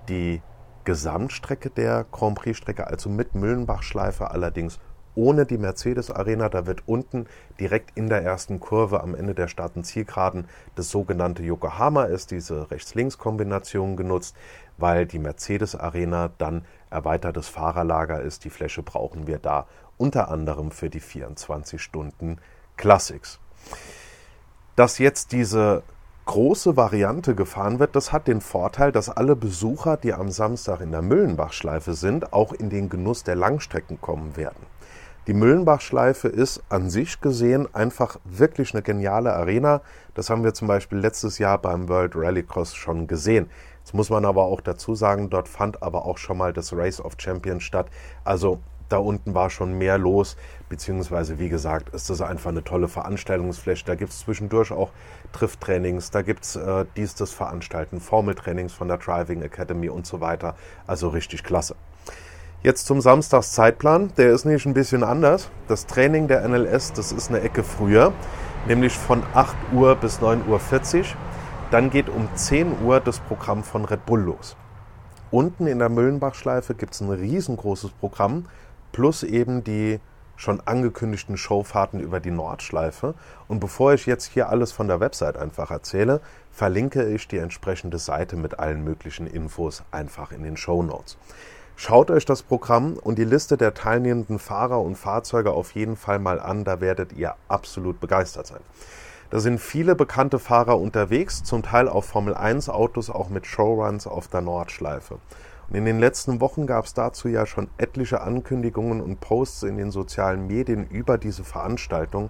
die 0.08 0.40
Gesamtstrecke 0.84 1.70
der 1.70 2.06
Grand 2.10 2.36
Prix-Strecke, 2.36 2.86
also 2.86 3.10
mit 3.10 3.34
Müllenbach-Schleife, 3.34 4.30
allerdings 4.30 4.80
ohne 5.14 5.46
die 5.46 5.58
Mercedes 5.58 6.10
Arena. 6.10 6.48
Da 6.48 6.66
wird 6.66 6.82
unten 6.86 7.26
direkt 7.58 7.96
in 7.96 8.08
der 8.08 8.22
ersten 8.22 8.60
Kurve 8.60 9.02
am 9.02 9.14
Ende 9.14 9.34
der 9.34 9.48
und 9.74 9.84
Zielgeraden 9.84 10.46
das 10.74 10.90
sogenannte 10.90 11.42
Yokohama 11.42 12.04
ist, 12.04 12.30
diese 12.30 12.70
Rechts-Links-Kombination 12.70 13.96
genutzt, 13.96 14.36
weil 14.78 15.06
die 15.06 15.18
Mercedes 15.18 15.74
Arena 15.74 16.30
dann 16.38 16.64
erweitertes 16.90 17.48
Fahrerlager 17.48 18.20
ist. 18.20 18.44
Die 18.44 18.50
Fläche 18.50 18.82
brauchen 18.82 19.26
wir 19.26 19.38
da 19.38 19.66
unter 19.96 20.28
anderem 20.28 20.70
für 20.70 20.88
die 20.88 21.00
24 21.00 21.80
Stunden 21.80 22.38
Classics. 22.76 23.38
Dass 24.74 24.98
jetzt 24.98 25.32
diese 25.32 25.82
große 26.24 26.76
Variante 26.76 27.34
gefahren 27.34 27.78
wird, 27.78 27.96
das 27.96 28.12
hat 28.12 28.28
den 28.28 28.40
Vorteil, 28.40 28.92
dass 28.92 29.10
alle 29.10 29.36
Besucher, 29.36 29.96
die 29.96 30.14
am 30.14 30.30
Samstag 30.30 30.80
in 30.80 30.92
der 30.92 31.02
Müllenbachschleife 31.02 31.94
sind, 31.94 32.32
auch 32.32 32.52
in 32.52 32.70
den 32.70 32.88
Genuss 32.88 33.24
der 33.24 33.36
Langstrecken 33.36 34.00
kommen 34.00 34.36
werden. 34.36 34.64
Die 35.30 35.36
Müllenbachschleife 35.36 36.26
ist 36.26 36.60
an 36.70 36.90
sich 36.90 37.20
gesehen 37.20 37.72
einfach 37.72 38.18
wirklich 38.24 38.74
eine 38.74 38.82
geniale 38.82 39.32
Arena. 39.32 39.80
Das 40.14 40.28
haben 40.28 40.42
wir 40.42 40.54
zum 40.54 40.66
Beispiel 40.66 40.98
letztes 40.98 41.38
Jahr 41.38 41.58
beim 41.58 41.88
World 41.88 42.16
Rallycross 42.16 42.74
schon 42.74 43.06
gesehen. 43.06 43.48
Jetzt 43.78 43.94
muss 43.94 44.10
man 44.10 44.24
aber 44.24 44.42
auch 44.42 44.60
dazu 44.60 44.96
sagen, 44.96 45.30
dort 45.30 45.46
fand 45.46 45.84
aber 45.84 46.04
auch 46.04 46.18
schon 46.18 46.36
mal 46.36 46.52
das 46.52 46.72
Race 46.72 47.00
of 47.00 47.12
Champions 47.16 47.62
statt. 47.62 47.86
Also 48.24 48.58
da 48.88 48.96
unten 48.96 49.32
war 49.32 49.50
schon 49.50 49.78
mehr 49.78 49.98
los, 49.98 50.36
beziehungsweise 50.68 51.38
wie 51.38 51.48
gesagt, 51.48 51.94
ist 51.94 52.10
das 52.10 52.22
einfach 52.22 52.50
eine 52.50 52.64
tolle 52.64 52.88
Veranstaltungsfläche. 52.88 53.84
Da 53.84 53.94
gibt 53.94 54.10
es 54.10 54.18
zwischendurch 54.18 54.72
auch 54.72 54.90
Trifttrainings, 55.32 56.10
da 56.10 56.22
gibt 56.22 56.42
es 56.42 56.56
äh, 56.56 56.86
dies, 56.96 57.14
das 57.14 57.30
Veranstalten, 57.30 58.00
Formeltrainings 58.00 58.72
von 58.72 58.88
der 58.88 58.96
Driving 58.96 59.42
Academy 59.42 59.90
und 59.90 60.08
so 60.08 60.20
weiter. 60.20 60.56
Also 60.88 61.06
richtig 61.06 61.44
klasse. 61.44 61.76
Jetzt 62.62 62.84
zum 62.84 63.00
Samstagszeitplan. 63.00 64.12
Der 64.18 64.32
ist 64.32 64.44
nämlich 64.44 64.66
ein 64.66 64.74
bisschen 64.74 65.02
anders. 65.02 65.48
Das 65.66 65.86
Training 65.86 66.28
der 66.28 66.46
NLS, 66.46 66.92
das 66.92 67.10
ist 67.10 67.30
eine 67.30 67.40
Ecke 67.40 67.64
früher, 67.64 68.12
nämlich 68.68 68.92
von 68.92 69.22
8 69.32 69.56
Uhr 69.72 69.96
bis 69.96 70.18
9.40 70.18 70.98
Uhr. 70.98 71.04
Dann 71.70 71.88
geht 71.88 72.10
um 72.10 72.28
10 72.34 72.82
Uhr 72.82 73.00
das 73.00 73.18
Programm 73.20 73.64
von 73.64 73.86
Red 73.86 74.04
Bull 74.04 74.20
los. 74.20 74.56
Unten 75.30 75.66
in 75.66 75.78
der 75.78 75.88
Müllenbachschleife 75.88 76.74
gibt 76.74 76.92
es 76.92 77.00
ein 77.00 77.08
riesengroßes 77.08 77.92
Programm, 77.92 78.44
plus 78.92 79.22
eben 79.22 79.64
die 79.64 79.98
schon 80.36 80.60
angekündigten 80.60 81.38
Showfahrten 81.38 81.98
über 81.98 82.20
die 82.20 82.30
Nordschleife. 82.30 83.14
Und 83.48 83.60
bevor 83.60 83.94
ich 83.94 84.04
jetzt 84.04 84.26
hier 84.26 84.50
alles 84.50 84.70
von 84.70 84.86
der 84.86 85.00
Website 85.00 85.38
einfach 85.38 85.70
erzähle, 85.70 86.20
verlinke 86.50 87.08
ich 87.08 87.26
die 87.26 87.38
entsprechende 87.38 87.98
Seite 87.98 88.36
mit 88.36 88.58
allen 88.58 88.84
möglichen 88.84 89.26
Infos 89.26 89.82
einfach 89.90 90.30
in 90.30 90.42
den 90.42 90.58
Show 90.58 90.82
Notes. 90.82 91.16
Schaut 91.82 92.10
euch 92.10 92.26
das 92.26 92.42
Programm 92.42 92.98
und 92.98 93.18
die 93.18 93.24
Liste 93.24 93.56
der 93.56 93.72
teilnehmenden 93.72 94.38
Fahrer 94.38 94.82
und 94.82 94.96
Fahrzeuge 94.96 95.52
auf 95.52 95.74
jeden 95.74 95.96
Fall 95.96 96.18
mal 96.18 96.38
an, 96.38 96.62
da 96.62 96.82
werdet 96.82 97.14
ihr 97.14 97.36
absolut 97.48 98.00
begeistert 98.00 98.48
sein. 98.48 98.60
Da 99.30 99.40
sind 99.40 99.58
viele 99.58 99.94
bekannte 99.94 100.38
Fahrer 100.38 100.78
unterwegs, 100.78 101.42
zum 101.42 101.62
Teil 101.62 101.88
auf 101.88 102.04
Formel 102.04 102.34
1 102.34 102.68
Autos, 102.68 103.08
auch 103.08 103.30
mit 103.30 103.46
Showruns 103.46 104.06
auf 104.06 104.28
der 104.28 104.42
Nordschleife. 104.42 105.20
Und 105.70 105.74
in 105.74 105.86
den 105.86 105.98
letzten 105.98 106.42
Wochen 106.42 106.66
gab 106.66 106.84
es 106.84 106.92
dazu 106.92 107.28
ja 107.28 107.46
schon 107.46 107.70
etliche 107.78 108.20
Ankündigungen 108.20 109.00
und 109.00 109.20
Posts 109.20 109.62
in 109.62 109.78
den 109.78 109.90
sozialen 109.90 110.48
Medien 110.48 110.86
über 110.86 111.16
diese 111.16 111.44
Veranstaltung. 111.44 112.28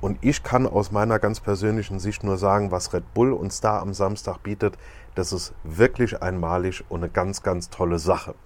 Und 0.00 0.18
ich 0.20 0.44
kann 0.44 0.68
aus 0.68 0.92
meiner 0.92 1.18
ganz 1.18 1.40
persönlichen 1.40 1.98
Sicht 1.98 2.22
nur 2.22 2.36
sagen, 2.36 2.70
was 2.70 2.92
Red 2.92 3.12
Bull 3.12 3.32
uns 3.32 3.60
da 3.60 3.80
am 3.80 3.92
Samstag 3.92 4.44
bietet, 4.44 4.78
das 5.16 5.32
ist 5.32 5.52
wirklich 5.64 6.22
einmalig 6.22 6.84
und 6.88 7.02
eine 7.02 7.10
ganz, 7.10 7.42
ganz 7.42 7.70
tolle 7.70 7.98
Sache. 7.98 8.36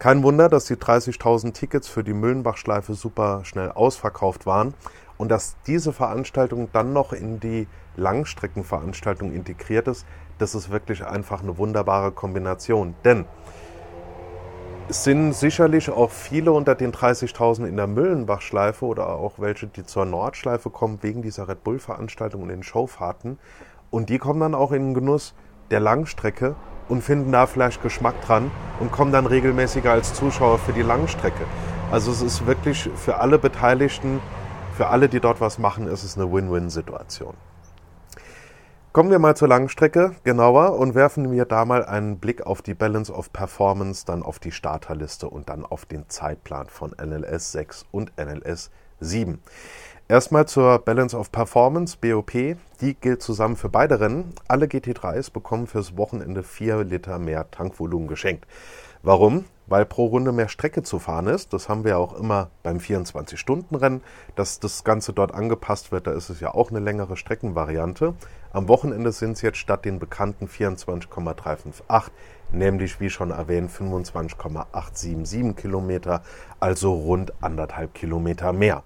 Kein 0.00 0.22
Wunder, 0.22 0.48
dass 0.48 0.64
die 0.64 0.76
30.000 0.76 1.52
Tickets 1.52 1.86
für 1.86 2.02
die 2.02 2.14
Müllenbachschleife 2.14 2.94
super 2.94 3.44
schnell 3.44 3.70
ausverkauft 3.70 4.46
waren 4.46 4.72
und 5.18 5.28
dass 5.28 5.58
diese 5.66 5.92
Veranstaltung 5.92 6.70
dann 6.72 6.94
noch 6.94 7.12
in 7.12 7.38
die 7.38 7.68
Langstreckenveranstaltung 7.96 9.30
integriert 9.30 9.88
ist, 9.88 10.06
das 10.38 10.54
ist 10.54 10.70
wirklich 10.70 11.04
einfach 11.04 11.42
eine 11.42 11.58
wunderbare 11.58 12.12
Kombination. 12.12 12.94
Denn 13.04 13.26
es 14.88 15.04
sind 15.04 15.34
sicherlich 15.34 15.90
auch 15.90 16.10
viele 16.10 16.52
unter 16.52 16.74
den 16.74 16.92
30.000 16.92 17.66
in 17.66 17.76
der 17.76 17.86
Müllenbachschleife 17.86 18.86
oder 18.86 19.06
auch 19.10 19.34
welche, 19.36 19.66
die 19.66 19.84
zur 19.84 20.06
Nordschleife 20.06 20.70
kommen 20.70 21.00
wegen 21.02 21.20
dieser 21.20 21.46
Red 21.46 21.62
Bull-Veranstaltung 21.62 22.40
und 22.40 22.48
den 22.48 22.62
Showfahrten. 22.62 23.38
Und 23.90 24.08
die 24.08 24.16
kommen 24.16 24.40
dann 24.40 24.54
auch 24.54 24.72
in 24.72 24.82
den 24.82 24.94
Genuss 24.94 25.34
der 25.70 25.80
Langstrecke 25.80 26.56
und 26.90 27.02
finden 27.02 27.32
da 27.32 27.46
vielleicht 27.46 27.82
Geschmack 27.82 28.20
dran 28.20 28.50
und 28.80 28.92
kommen 28.92 29.12
dann 29.12 29.24
regelmäßiger 29.24 29.90
als 29.90 30.12
Zuschauer 30.12 30.58
für 30.58 30.72
die 30.72 30.82
Langstrecke. 30.82 31.46
Also 31.90 32.10
es 32.10 32.20
ist 32.20 32.46
wirklich 32.46 32.90
für 32.96 33.18
alle 33.18 33.38
Beteiligten, 33.38 34.20
für 34.76 34.88
alle, 34.88 35.08
die 35.08 35.20
dort 35.20 35.40
was 35.40 35.58
machen, 35.58 35.86
ist 35.86 36.04
es 36.04 36.18
eine 36.18 36.30
Win-Win-Situation. 36.30 37.34
Kommen 38.92 39.10
wir 39.10 39.20
mal 39.20 39.36
zur 39.36 39.46
Langstrecke 39.46 40.16
genauer 40.24 40.76
und 40.76 40.96
werfen 40.96 41.30
wir 41.30 41.44
da 41.44 41.64
mal 41.64 41.84
einen 41.84 42.18
Blick 42.18 42.44
auf 42.44 42.60
die 42.60 42.74
Balance 42.74 43.12
of 43.12 43.32
Performance, 43.32 44.04
dann 44.04 44.24
auf 44.24 44.40
die 44.40 44.50
Starterliste 44.50 45.28
und 45.28 45.48
dann 45.48 45.64
auf 45.64 45.86
den 45.86 46.08
Zeitplan 46.08 46.68
von 46.68 46.90
NLS 47.00 47.52
6 47.52 47.86
und 47.92 48.12
NLS 48.18 48.70
7. 48.98 49.40
Erstmal 50.10 50.48
zur 50.48 50.80
Balance 50.80 51.16
of 51.16 51.30
Performance, 51.30 51.96
BOP. 51.96 52.32
Die 52.80 52.94
gilt 53.00 53.22
zusammen 53.22 53.54
für 53.54 53.68
beide 53.68 54.00
Rennen. 54.00 54.34
Alle 54.48 54.66
GT3s 54.66 55.32
bekommen 55.32 55.68
fürs 55.68 55.96
Wochenende 55.96 56.42
4 56.42 56.82
Liter 56.82 57.20
mehr 57.20 57.48
Tankvolumen 57.52 58.08
geschenkt. 58.08 58.44
Warum? 59.04 59.44
Weil 59.68 59.86
pro 59.86 60.06
Runde 60.06 60.32
mehr 60.32 60.48
Strecke 60.48 60.82
zu 60.82 60.98
fahren 60.98 61.28
ist. 61.28 61.52
Das 61.52 61.68
haben 61.68 61.84
wir 61.84 61.96
auch 61.96 62.18
immer 62.18 62.50
beim 62.64 62.78
24-Stunden-Rennen, 62.78 64.02
dass 64.34 64.58
das 64.58 64.82
Ganze 64.82 65.12
dort 65.12 65.32
angepasst 65.32 65.92
wird. 65.92 66.08
Da 66.08 66.10
ist 66.10 66.28
es 66.28 66.40
ja 66.40 66.52
auch 66.52 66.70
eine 66.70 66.80
längere 66.80 67.16
Streckenvariante. 67.16 68.14
Am 68.52 68.66
Wochenende 68.66 69.12
sind 69.12 69.34
es 69.34 69.42
jetzt 69.42 69.58
statt 69.58 69.84
den 69.84 70.00
bekannten 70.00 70.48
24,358, 70.48 72.12
nämlich 72.50 72.98
wie 72.98 73.10
schon 73.10 73.30
erwähnt 73.30 73.70
25,877 73.70 75.54
Kilometer, 75.54 76.24
also 76.58 76.94
rund 76.94 77.32
anderthalb 77.40 77.94
Kilometer 77.94 78.52
mehr. 78.52 78.82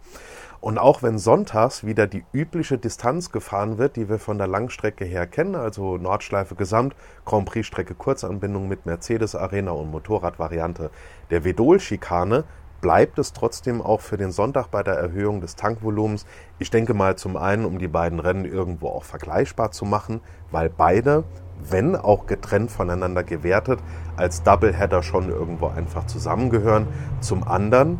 Und 0.64 0.78
auch 0.78 1.02
wenn 1.02 1.18
sonntags 1.18 1.84
wieder 1.84 2.06
die 2.06 2.24
übliche 2.32 2.78
Distanz 2.78 3.30
gefahren 3.30 3.76
wird, 3.76 3.96
die 3.96 4.08
wir 4.08 4.18
von 4.18 4.38
der 4.38 4.46
Langstrecke 4.46 5.04
her 5.04 5.26
kennen, 5.26 5.56
also 5.56 5.98
Nordschleife 5.98 6.54
Gesamt, 6.54 6.96
Grand 7.26 7.44
Prix 7.44 7.66
Strecke 7.66 7.94
Kurzanbindung 7.94 8.66
mit 8.66 8.86
Mercedes 8.86 9.36
Arena 9.36 9.72
und 9.72 9.90
Motorradvariante 9.90 10.90
der 11.28 11.44
Vedol-Schikane, 11.44 12.44
bleibt 12.80 13.18
es 13.18 13.34
trotzdem 13.34 13.82
auch 13.82 14.00
für 14.00 14.16
den 14.16 14.32
Sonntag 14.32 14.68
bei 14.70 14.82
der 14.82 14.94
Erhöhung 14.94 15.42
des 15.42 15.54
Tankvolumens. 15.54 16.24
Ich 16.58 16.70
denke 16.70 16.94
mal 16.94 17.16
zum 17.16 17.36
einen, 17.36 17.66
um 17.66 17.78
die 17.78 17.86
beiden 17.86 18.18
Rennen 18.18 18.46
irgendwo 18.46 18.88
auch 18.88 19.04
vergleichbar 19.04 19.70
zu 19.70 19.84
machen, 19.84 20.22
weil 20.50 20.70
beide, 20.70 21.24
wenn 21.60 21.94
auch 21.94 22.24
getrennt 22.24 22.70
voneinander 22.70 23.22
gewertet, 23.22 23.80
als 24.16 24.42
Doubleheader 24.42 25.02
schon 25.02 25.28
irgendwo 25.28 25.66
einfach 25.66 26.06
zusammengehören. 26.06 26.88
Zum 27.20 27.46
anderen, 27.46 27.98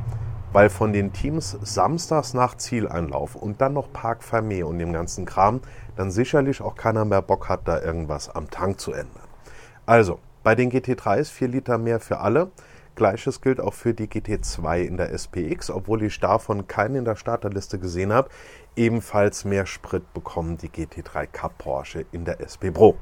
weil 0.55 0.71
von 0.71 0.93
den 0.93 1.13
Teams 1.13 1.59
samstags 1.63 2.33
nach 2.33 2.57
Zieleinlauf 2.57 3.35
und 3.35 3.61
dann 3.61 3.73
noch 3.73 3.93
Park 3.93 4.23
Fermé 4.23 4.63
und 4.63 4.79
dem 4.79 4.93
ganzen 4.93 5.25
Kram 5.25 5.61
dann 5.97 6.13
sicherlich 6.13 6.63
auch 6.63 6.77
keiner 6.77 7.05
mehr 7.05 7.23
Bock 7.23 7.49
hat, 7.49 7.67
da 7.67 7.83
irgendwas 7.83 8.31
am 8.31 8.49
Tank 8.49 8.79
zu 8.79 8.93
ändern. 8.93 9.27
Also, 9.85 10.21
bei 10.45 10.55
den 10.55 10.71
GT3s 10.71 11.33
4 11.33 11.49
Liter 11.49 11.77
mehr 11.77 11.99
für 11.99 12.19
alle. 12.19 12.53
Gleiches 12.95 13.41
gilt 13.41 13.61
auch 13.61 13.75
für 13.75 13.95
die 13.95 14.07
GT2 14.07 14.83
in 14.83 14.97
der 14.97 15.13
SPX, 15.13 15.71
obwohl 15.71 16.05
ich 16.05 16.21
davon 16.21 16.69
keinen 16.69 16.95
in 16.95 17.05
der 17.05 17.17
Starterliste 17.17 17.81
gesehen 17.81 18.13
habe. 18.13 18.29
Ebenfalls 18.77 19.45
mehr 19.45 19.67
Sprit 19.67 20.15
bekommen 20.15 20.57
die 20.57 20.69
GT3 20.69 21.27
Cup 21.27 21.59
Porsche 21.59 22.07
in 22.13 22.25
der 22.25 22.39
SP 22.39 22.71
Pro. 22.71 22.97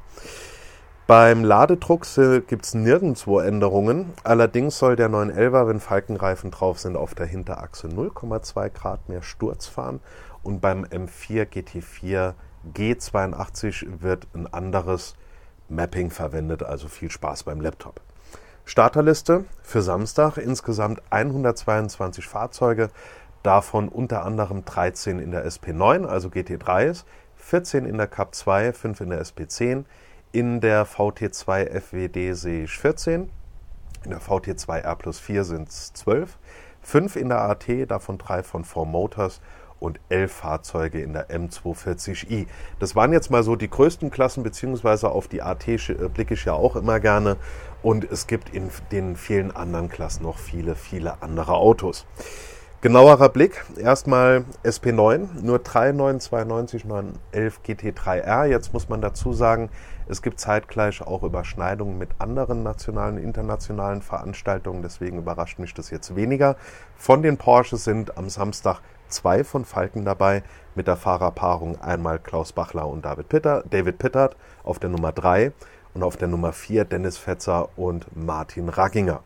Beim 1.15 1.43
Ladedruck 1.43 2.07
gibt 2.47 2.65
es 2.65 2.73
nirgendwo 2.73 3.39
Änderungen. 3.39 4.13
Allerdings 4.23 4.79
soll 4.79 4.95
der 4.95 5.11
911er, 5.11 5.67
wenn 5.67 5.79
Falkenreifen 5.79 6.49
drauf 6.49 6.79
sind, 6.79 6.97
auf 6.97 7.13
der 7.13 7.27
Hinterachse 7.27 7.87
0,2 7.87 8.69
Grad 8.71 9.09
mehr 9.09 9.21
Sturz 9.21 9.67
fahren. 9.67 9.99
Und 10.41 10.59
beim 10.59 10.83
M4 10.85 11.45
GT4 11.45 12.33
G82 12.73 14.01
wird 14.01 14.25
ein 14.33 14.51
anderes 14.51 15.13
Mapping 15.69 16.09
verwendet. 16.09 16.63
Also 16.63 16.87
viel 16.87 17.11
Spaß 17.11 17.43
beim 17.43 17.61
Laptop. 17.61 18.01
Starterliste 18.65 19.45
für 19.61 19.83
Samstag 19.83 20.37
insgesamt 20.37 21.03
122 21.11 22.27
Fahrzeuge, 22.27 22.89
davon 23.43 23.87
unter 23.87 24.25
anderem 24.25 24.65
13 24.65 25.19
in 25.19 25.29
der 25.29 25.45
SP9, 25.45 26.07
also 26.07 26.29
GT3s, 26.29 27.03
14 27.35 27.85
in 27.85 27.99
der 27.99 28.07
Cup 28.07 28.33
2, 28.33 28.73
5 28.73 29.01
in 29.01 29.09
der 29.11 29.23
SP10 29.23 29.85
in 30.33 30.61
der 30.61 30.85
VT2 30.85 31.79
FWD 31.79 32.35
sehe 32.35 32.63
ich 32.63 32.71
14. 32.71 33.29
In 34.03 34.09
der 34.09 34.19
VT2 34.19 34.79
R 34.79 34.95
plus 34.95 35.19
4 35.19 35.43
sind 35.43 35.69
es 35.69 35.93
12. 35.93 36.37
5 36.81 37.15
in 37.15 37.29
der 37.29 37.41
AT, 37.41 37.67
davon 37.87 38.17
3 38.17 38.43
von 38.43 38.65
4 38.65 38.83
Motors 38.83 39.39
und 39.79 39.99
11 40.09 40.33
Fahrzeuge 40.33 41.01
in 41.01 41.13
der 41.13 41.29
M240i. 41.29 42.47
Das 42.79 42.95
waren 42.95 43.13
jetzt 43.13 43.29
mal 43.29 43.43
so 43.43 43.55
die 43.55 43.69
größten 43.69 44.09
Klassen, 44.09 44.41
beziehungsweise 44.41 45.09
auf 45.09 45.27
die 45.27 45.43
AT 45.43 45.65
blicke 46.13 46.33
ich 46.33 46.45
ja 46.45 46.53
auch 46.53 46.75
immer 46.75 46.99
gerne. 46.99 47.37
Und 47.83 48.03
es 48.03 48.25
gibt 48.25 48.49
in 48.49 48.69
den 48.91 49.15
vielen 49.15 49.55
anderen 49.55 49.87
Klassen 49.87 50.23
noch 50.23 50.39
viele, 50.39 50.73
viele 50.73 51.21
andere 51.21 51.53
Autos. 51.53 52.05
Genauerer 52.83 53.29
Blick, 53.29 53.63
erstmal 53.77 54.43
SP9, 54.65 55.41
nur 55.41 55.59
3,992, 55.59 56.83
911 56.83 57.59
GT3R. 57.65 58.45
Jetzt 58.45 58.73
muss 58.73 58.89
man 58.89 58.99
dazu 58.99 59.31
sagen, 59.31 59.69
es 60.07 60.21
gibt 60.21 60.39
zeitgleich 60.39 61.01
auch 61.01 61.23
Überschneidungen 61.23 61.97
mit 61.97 62.09
anderen 62.19 62.63
nationalen, 62.63 63.17
internationalen 63.17 64.01
Veranstaltungen, 64.01 64.81
deswegen 64.81 65.17
überrascht 65.17 65.59
mich 65.59 65.73
das 65.73 65.89
jetzt 65.89 66.15
weniger. 66.15 66.55
Von 66.95 67.21
den 67.21 67.37
Porsche 67.37 67.77
sind 67.77 68.17
am 68.17 68.29
Samstag 68.29 68.79
zwei 69.07 69.43
von 69.43 69.65
Falken 69.65 70.05
dabei, 70.05 70.43
mit 70.75 70.87
der 70.87 70.97
Fahrerpaarung 70.97 71.79
einmal 71.81 72.19
Klaus 72.19 72.51
Bachler 72.51 72.87
und 72.87 73.05
David, 73.05 73.29
Pitter, 73.29 73.63
David 73.69 73.97
Pittard 73.97 74.35
auf 74.63 74.79
der 74.79 74.89
Nummer 74.89 75.11
3 75.11 75.51
und 75.93 76.03
auf 76.03 76.17
der 76.17 76.27
Nummer 76.27 76.51
4 76.51 76.85
Dennis 76.85 77.17
Fetzer 77.17 77.69
und 77.77 78.07
Martin 78.15 78.69
Ragginger. 78.69 79.21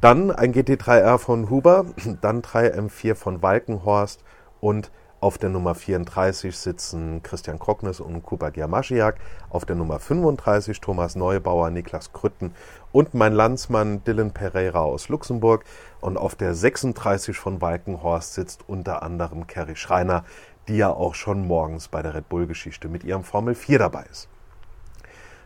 Dann 0.00 0.32
ein 0.32 0.52
GT3R 0.52 1.18
von 1.18 1.48
Huber, 1.48 1.86
dann 2.20 2.42
3 2.42 2.74
M4 2.74 3.14
von 3.14 3.42
Walkenhorst 3.42 4.22
und 4.60 4.90
auf 5.22 5.38
der 5.38 5.50
Nummer 5.50 5.76
34 5.76 6.56
sitzen 6.58 7.22
Christian 7.22 7.60
Krocknes 7.60 8.00
und 8.00 8.24
Kuba 8.24 8.50
Giamaschiak. 8.50 9.20
Auf 9.50 9.64
der 9.64 9.76
Nummer 9.76 10.00
35 10.00 10.80
Thomas 10.80 11.14
Neubauer, 11.14 11.70
Niklas 11.70 12.12
Krütten 12.12 12.52
und 12.90 13.14
mein 13.14 13.32
Landsmann 13.32 14.02
Dylan 14.02 14.32
Pereira 14.32 14.80
aus 14.80 15.08
Luxemburg. 15.08 15.64
Und 16.00 16.16
auf 16.16 16.34
der 16.34 16.54
36 16.56 17.38
von 17.38 17.60
Walkenhorst 17.60 18.34
sitzt 18.34 18.64
unter 18.68 19.04
anderem 19.04 19.46
Kerry 19.46 19.76
Schreiner, 19.76 20.24
die 20.66 20.78
ja 20.78 20.90
auch 20.90 21.14
schon 21.14 21.46
morgens 21.46 21.86
bei 21.86 22.02
der 22.02 22.14
Red 22.14 22.28
Bull-Geschichte 22.28 22.88
mit 22.88 23.04
ihrem 23.04 23.22
Formel 23.22 23.54
4 23.54 23.78
dabei 23.78 24.04
ist. 24.10 24.28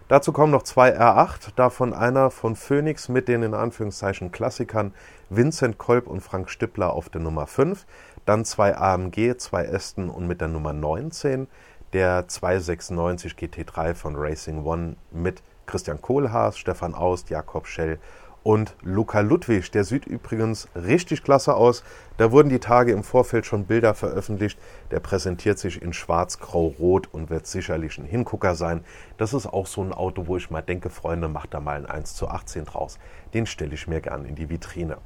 Dazu 0.09 0.33
kommen 0.33 0.52
noch 0.52 0.62
zwei 0.62 0.97
R8, 0.97 1.54
davon 1.56 1.92
einer 1.92 2.30
von 2.30 2.54
Phoenix 2.54 3.09
mit 3.09 3.26
den 3.26 3.42
in 3.42 3.54
Anführungszeichen 3.54 4.30
Klassikern 4.30 4.95
Vincent 5.30 5.78
Kolb 5.78 6.06
und 6.06 6.21
Frank 6.21 6.49
Stippler 6.49 6.92
auf 6.92 7.09
der 7.09 7.21
Nummer 7.21 7.49
5, 7.49 7.85
dann 8.26 8.45
zwei 8.45 8.76
AMG, 8.76 9.37
zwei 9.38 9.64
Ästen 9.64 10.11
und 10.11 10.26
mit 10.26 10.40
der 10.40 10.49
Nummer 10.49 10.73
19, 10.73 11.47
der 11.92 12.28
296 12.28 13.33
GT3 13.35 13.95
von 13.95 14.14
Racing 14.16 14.64
One 14.64 14.97
mit 15.11 15.42
Christian 15.64 16.02
Kohlhaas, 16.02 16.59
Stefan 16.59 16.95
Aust, 16.95 17.30
Jakob 17.30 17.66
Schell 17.66 17.99
und 18.42 18.76
Luca 18.83 19.21
Ludwig. 19.21 19.71
Der 19.73 19.83
sieht 19.83 20.06
übrigens 20.06 20.68
richtig 20.76 21.25
klasse 21.25 21.54
aus. 21.54 21.83
Da 22.16 22.30
wurden 22.30 22.49
die 22.49 22.61
Tage 22.61 22.92
im 22.92 23.02
Vorfeld 23.02 23.47
schon 23.47 23.64
Bilder 23.64 23.95
veröffentlicht. 23.95 24.59
Der 24.92 25.00
präsentiert 25.00 25.59
sich 25.59 25.83
in 25.83 25.92
schwarz, 25.92 26.38
grau, 26.38 26.66
rot 26.78 27.09
und 27.12 27.28
wird 27.28 27.47
sicherlich 27.49 27.99
ein 27.99 28.04
Hingucker 28.04 28.54
sein. 28.54 28.85
Das 29.18 29.35
ist 29.35 29.47
auch 29.47 29.66
so 29.66 29.83
ein 29.83 29.92
Auto, 29.92 30.28
wo 30.28 30.37
ich 30.37 30.50
mal 30.50 30.62
denke, 30.62 30.90
Freunde, 30.90 31.28
macht 31.28 31.54
da 31.54 31.61
mal 31.61 31.76
ein 31.76 31.87
1 31.87 32.14
zu 32.14 32.28
18 32.28 32.66
draus. 32.66 32.99
Den 33.35 33.47
stelle 33.47 33.75
ich 33.75 33.88
mir 33.88 34.00
gern 34.00 34.25
in 34.25 34.37
die 34.37 34.49
Vitrine. 34.49 34.99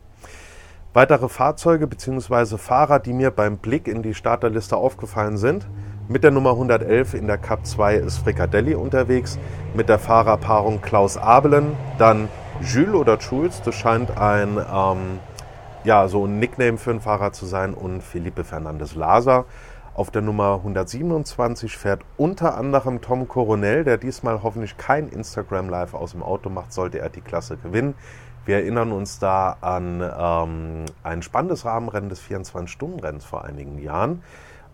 Weitere 0.93 1.29
Fahrzeuge 1.29 1.87
bzw. 1.87 2.59
Fahrer, 2.59 2.99
die 2.99 3.13
mir 3.13 3.31
beim 3.31 3.59
Blick 3.59 3.87
in 3.87 4.03
die 4.03 4.13
Starterliste 4.13 4.77
aufgefallen 4.77 5.37
sind. 5.37 5.69
Mit 6.09 6.25
der 6.25 6.33
Nummer 6.33 6.51
111 6.51 7.15
in 7.15 7.29
der 7.29 7.39
Cup 7.39 7.65
2 7.65 7.95
ist 7.95 8.19
Fricadelli 8.19 8.75
unterwegs. 8.75 9.39
Mit 9.73 9.89
der 9.89 10.01
Fahrerpaarung 10.01 10.81
Klaus 10.81 11.17
Abelen, 11.17 11.77
dann 11.97 12.29
Jules 12.61 12.95
oder 12.95 13.19
Jules, 13.19 13.63
das 13.63 13.77
scheint 13.77 14.19
ein, 14.19 14.59
ähm, 14.59 15.21
ja, 15.85 16.09
so 16.09 16.25
ein 16.25 16.41
Nickname 16.41 16.77
für 16.77 16.91
einen 16.91 17.01
Fahrer 17.01 17.31
zu 17.31 17.47
sein, 17.47 17.73
und 17.73 18.03
Felipe 18.03 18.43
Fernandez 18.43 18.97
Laser. 18.97 19.45
Auf 19.95 20.11
der 20.11 20.23
Nummer 20.23 20.55
127 20.55 21.77
fährt 21.77 22.03
unter 22.17 22.57
anderem 22.57 23.01
Tom 23.01 23.29
Coronel, 23.29 23.85
der 23.85 23.97
diesmal 23.97 24.43
hoffentlich 24.43 24.77
kein 24.77 25.09
Instagram 25.09 25.69
Live 25.69 25.95
aus 25.95 26.13
dem 26.13 26.23
Auto 26.25 26.51
macht, 26.51 26.73
sollte 26.73 26.99
er 26.99 27.11
die 27.11 27.21
Klasse 27.21 27.57
gewinnen. 27.57 27.95
Wir 28.51 28.57
erinnern 28.57 28.91
uns 28.91 29.21
da 29.21 29.59
an 29.61 30.03
ähm, 30.03 30.85
ein 31.05 31.23
spannendes 31.23 31.65
Rahmenrennen 31.65 32.09
des 32.09 32.21
24-Stunden-Rennens 32.21 33.25
vor 33.25 33.45
einigen 33.45 33.79
Jahren. 33.79 34.25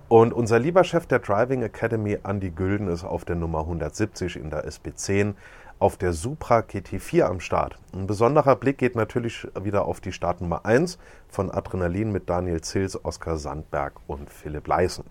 Und 0.08 0.32
unser 0.32 0.58
lieber 0.58 0.82
Chef 0.82 1.04
der 1.04 1.18
Driving 1.18 1.62
Academy, 1.62 2.16
Andy 2.24 2.48
Gülden, 2.48 2.88
ist 2.88 3.04
auf 3.04 3.26
der 3.26 3.36
Nummer 3.36 3.58
170 3.58 4.36
in 4.36 4.48
der 4.48 4.66
SB10 4.66 5.34
auf 5.78 5.98
der 5.98 6.14
Supra 6.14 6.60
GT4 6.60 7.24
am 7.24 7.38
Start. 7.40 7.78
Ein 7.92 8.06
besonderer 8.06 8.56
Blick 8.56 8.78
geht 8.78 8.96
natürlich 8.96 9.46
wieder 9.60 9.84
auf 9.84 10.00
die 10.00 10.12
Startnummer 10.12 10.64
1 10.64 10.96
von 11.28 11.50
Adrenalin 11.50 12.10
mit 12.12 12.30
Daniel 12.30 12.62
Zils, 12.62 13.04
Oskar 13.04 13.36
Sandberg 13.36 14.00
und 14.06 14.30
Philipp 14.30 14.66
Leisen. 14.68 15.04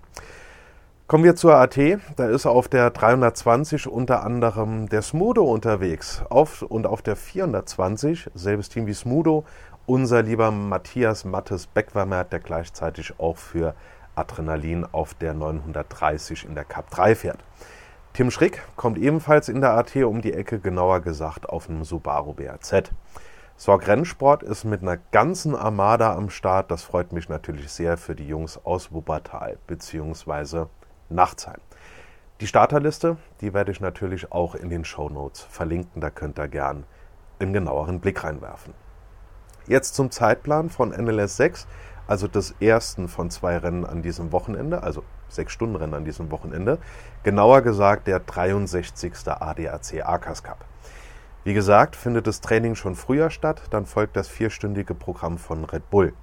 Kommen 1.07 1.23
wir 1.23 1.35
zur 1.35 1.53
AT. 1.53 1.77
Da 2.15 2.27
ist 2.29 2.47
auf 2.47 2.67
der 2.67 2.89
320 2.89 3.85
unter 3.85 4.23
anderem 4.23 4.89
der 4.89 5.03
Smudo 5.03 5.43
unterwegs. 5.43 6.23
Auf, 6.31 6.63
und 6.63 6.87
auf 6.87 7.03
der 7.03 7.15
420, 7.15 8.31
selbes 8.33 8.69
Team 8.69 8.87
wie 8.87 8.93
Smudo, 8.95 9.45
unser 9.85 10.23
lieber 10.23 10.49
Matthias 10.49 11.23
Mattes 11.23 11.67
Beckwermert, 11.67 12.33
der 12.33 12.39
gleichzeitig 12.39 13.19
auch 13.19 13.37
für 13.37 13.75
Adrenalin 14.15 14.83
auf 14.91 15.13
der 15.13 15.35
930 15.35 16.43
in 16.43 16.55
der 16.55 16.63
Cup 16.65 16.89
3 16.89 17.13
fährt. 17.13 17.43
Tim 18.13 18.31
Schrick 18.31 18.63
kommt 18.75 18.97
ebenfalls 18.97 19.47
in 19.47 19.61
der 19.61 19.73
AT 19.73 19.95
um 19.97 20.23
die 20.23 20.33
Ecke, 20.33 20.57
genauer 20.57 21.01
gesagt 21.01 21.47
auf 21.47 21.69
einem 21.69 21.83
Subaru 21.83 22.33
BAZ. 22.33 22.89
Sorg 23.57 23.87
Rennsport 23.87 24.41
ist 24.41 24.63
mit 24.63 24.81
einer 24.81 24.97
ganzen 25.11 25.55
Armada 25.55 26.15
am 26.15 26.31
Start. 26.31 26.71
Das 26.71 26.81
freut 26.81 27.13
mich 27.13 27.29
natürlich 27.29 27.69
sehr 27.69 27.95
für 27.97 28.15
die 28.15 28.27
Jungs 28.27 28.59
aus 28.65 28.91
Wuppertal 28.91 29.59
bzw. 31.09 31.13
Nachtsheim. 31.13 31.61
Die 32.41 32.47
Starterliste, 32.47 33.17
die 33.41 33.53
werde 33.53 33.71
ich 33.71 33.79
natürlich 33.79 34.31
auch 34.31 34.55
in 34.55 34.69
den 34.69 34.83
Show 34.83 35.09
Notes 35.09 35.41
verlinken. 35.41 36.01
Da 36.01 36.09
könnt 36.09 36.37
ihr 36.37 36.47
gern 36.47 36.85
einen 37.39 37.53
genaueren 37.53 37.99
Blick 38.01 38.23
reinwerfen. 38.23 38.73
Jetzt 39.67 39.95
zum 39.95 40.11
Zeitplan 40.11 40.69
von 40.69 40.89
NLS 40.89 41.37
6 41.37 41.67
also 42.07 42.27
des 42.27 42.53
ersten 42.59 43.07
von 43.07 43.29
zwei 43.29 43.57
Rennen 43.57 43.85
an 43.85 44.01
diesem 44.01 44.31
Wochenende, 44.31 44.83
also 44.83 45.03
sechs 45.27 45.53
Stunden 45.53 45.75
Rennen 45.75 45.93
an 45.93 46.05
diesem 46.05 46.31
Wochenende, 46.31 46.77
genauer 47.23 47.61
gesagt 47.61 48.07
der 48.07 48.19
63. 48.19 49.11
ADAC 49.27 50.05
AKAS 50.05 50.43
Cup. 50.43 50.65
Wie 51.43 51.53
gesagt, 51.53 51.95
findet 51.95 52.27
das 52.27 52.41
Training 52.41 52.75
schon 52.75 52.95
früher 52.95 53.29
statt, 53.29 53.63
dann 53.69 53.85
folgt 53.85 54.15
das 54.15 54.27
vierstündige 54.27 54.93
Programm 54.93 55.37
von 55.37 55.63
Red 55.65 55.89
Bull. 55.89 56.13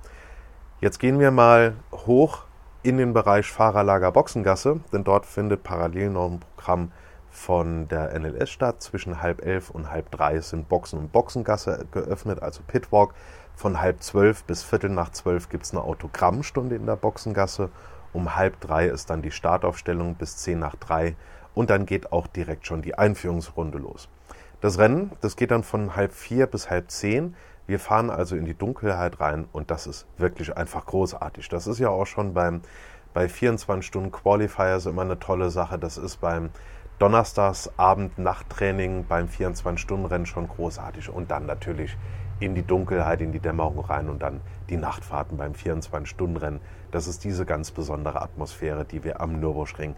Jetzt 0.81 0.99
gehen 0.99 1.19
wir 1.21 1.31
mal 1.31 1.75
hoch 1.93 2.45
in 2.83 2.97
den 2.97 3.13
Bereich 3.13 3.51
Fahrerlager 3.51 4.11
Boxengasse, 4.11 4.81
denn 4.93 5.05
dort 5.05 5.25
findet 5.25 5.63
parallel 5.63 6.11
noch 6.11 6.31
ein 6.31 6.41
Programm 6.41 6.93
von 7.31 7.89
der 7.89 8.19
NLS 8.19 8.51
statt. 8.51 8.83
Zwischen 8.83 9.23
halb 9.23 9.45
elf 9.45 9.71
und 9.71 9.91
halb 9.91 10.11
drei 10.11 10.41
sind 10.41 10.69
Boxen 10.69 10.99
und 10.99 11.13
Boxengasse 11.13 11.87
geöffnet, 11.93 12.43
also 12.43 12.61
Pitwalk. 12.67 13.15
Von 13.55 13.81
halb 13.81 14.03
zwölf 14.03 14.45
bis 14.45 14.65
viertel 14.65 14.91
nach 14.91 15.11
zwölf 15.11 15.49
gibt 15.49 15.65
es 15.65 15.73
eine 15.73 15.83
Autogrammstunde 15.83 16.75
in 16.75 16.87
der 16.87 16.97
Boxengasse. 16.97 17.71
Um 18.13 18.35
halb 18.35 18.61
drei 18.61 18.89
ist 18.89 19.11
dann 19.11 19.23
die 19.23 19.31
Startaufstellung 19.31 20.17
bis 20.17 20.39
zehn 20.39 20.59
nach 20.59 20.75
drei 20.75 21.15
und 21.55 21.71
dann 21.71 21.87
geht 21.87 22.13
auch 22.13 22.27
direkt 22.27 22.67
schon 22.67 22.83
die 22.83 22.97
Einführungsrunde 22.97 23.79
los. 23.79 24.09
Das 24.61 24.79
Rennen, 24.79 25.13
das 25.21 25.37
geht 25.37 25.51
dann 25.51 25.63
von 25.63 25.97
halb 25.97 26.13
vier 26.13 26.47
bis 26.47 26.71
halb 26.71 26.91
zehn. 26.91 27.35
Wir 27.67 27.79
fahren 27.79 28.11
also 28.11 28.37
in 28.37 28.45
die 28.45 28.55
Dunkelheit 28.55 29.21
rein 29.21 29.47
und 29.53 29.71
das 29.71 29.87
ist 29.87 30.07
wirklich 30.19 30.57
einfach 30.57 30.87
großartig. 30.87 31.49
Das 31.49 31.67
ist 31.67 31.79
ja 31.79 31.89
auch 31.89 32.07
schon 32.07 32.35
beim, 32.35 32.63
bei 33.15 33.29
24 33.29 33.87
Stunden 33.87 34.11
Qualifiers 34.11 34.87
immer 34.87 35.03
eine 35.03 35.19
tolle 35.19 35.51
Sache. 35.51 35.79
Das 35.79 35.97
ist 35.97 36.21
beim 36.21 36.51
Donnerstags 36.99 37.71
Abend 37.79 38.19
Nachttraining 38.19 39.07
beim 39.07 39.27
24-Stunden-Rennen 39.27 40.27
schon 40.27 40.49
großartig 40.49 41.09
und 41.09 41.31
dann 41.31 41.47
natürlich 41.47 41.97
in 42.39 42.55
die 42.55 42.63
Dunkelheit, 42.63 43.21
in 43.21 43.33
die 43.33 43.41
Dämmerung 43.41 43.81
rein 43.81 44.09
und 44.09 44.23
dann 44.23 44.41
die 44.69 44.77
Nachtfahrten 44.77 45.37
beim 45.37 45.53
24-Stunden-Rennen. 45.53 46.61
Das 46.91 47.07
ist 47.07 47.25
diese 47.25 47.47
ganz 47.47 47.71
besondere 47.71 48.21
Atmosphäre, 48.21 48.85
die 48.85 49.05
wir 49.05 49.21
am 49.21 49.41
Nürburgring 49.41 49.97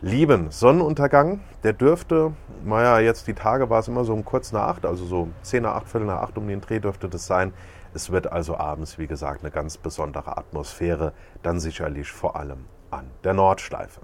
lieben. 0.00 0.50
Sonnenuntergang, 0.50 1.40
der 1.62 1.72
dürfte, 1.72 2.32
naja, 2.64 3.00
jetzt 3.00 3.26
die 3.26 3.34
Tage 3.34 3.70
war 3.70 3.80
es 3.80 3.88
immer 3.88 4.04
so 4.04 4.12
um 4.12 4.24
kurz 4.24 4.52
nach 4.52 4.68
acht, 4.68 4.86
also 4.86 5.04
so 5.04 5.28
zehn 5.42 5.62
nach 5.62 5.74
acht, 5.74 5.88
Viertel 5.88 6.06
nach 6.06 6.22
acht 6.22 6.38
um 6.38 6.46
den 6.46 6.60
Dreh 6.60 6.80
dürfte 6.80 7.08
das 7.08 7.26
sein. 7.26 7.52
Es 7.94 8.10
wird 8.10 8.30
also 8.30 8.56
abends, 8.56 8.98
wie 8.98 9.06
gesagt, 9.06 9.42
eine 9.42 9.50
ganz 9.50 9.76
besondere 9.76 10.36
Atmosphäre, 10.36 11.12
dann 11.42 11.58
sicherlich 11.58 12.12
vor 12.12 12.36
allem 12.36 12.66
an 12.90 13.06
der 13.24 13.34
Nordschleife. 13.34 14.00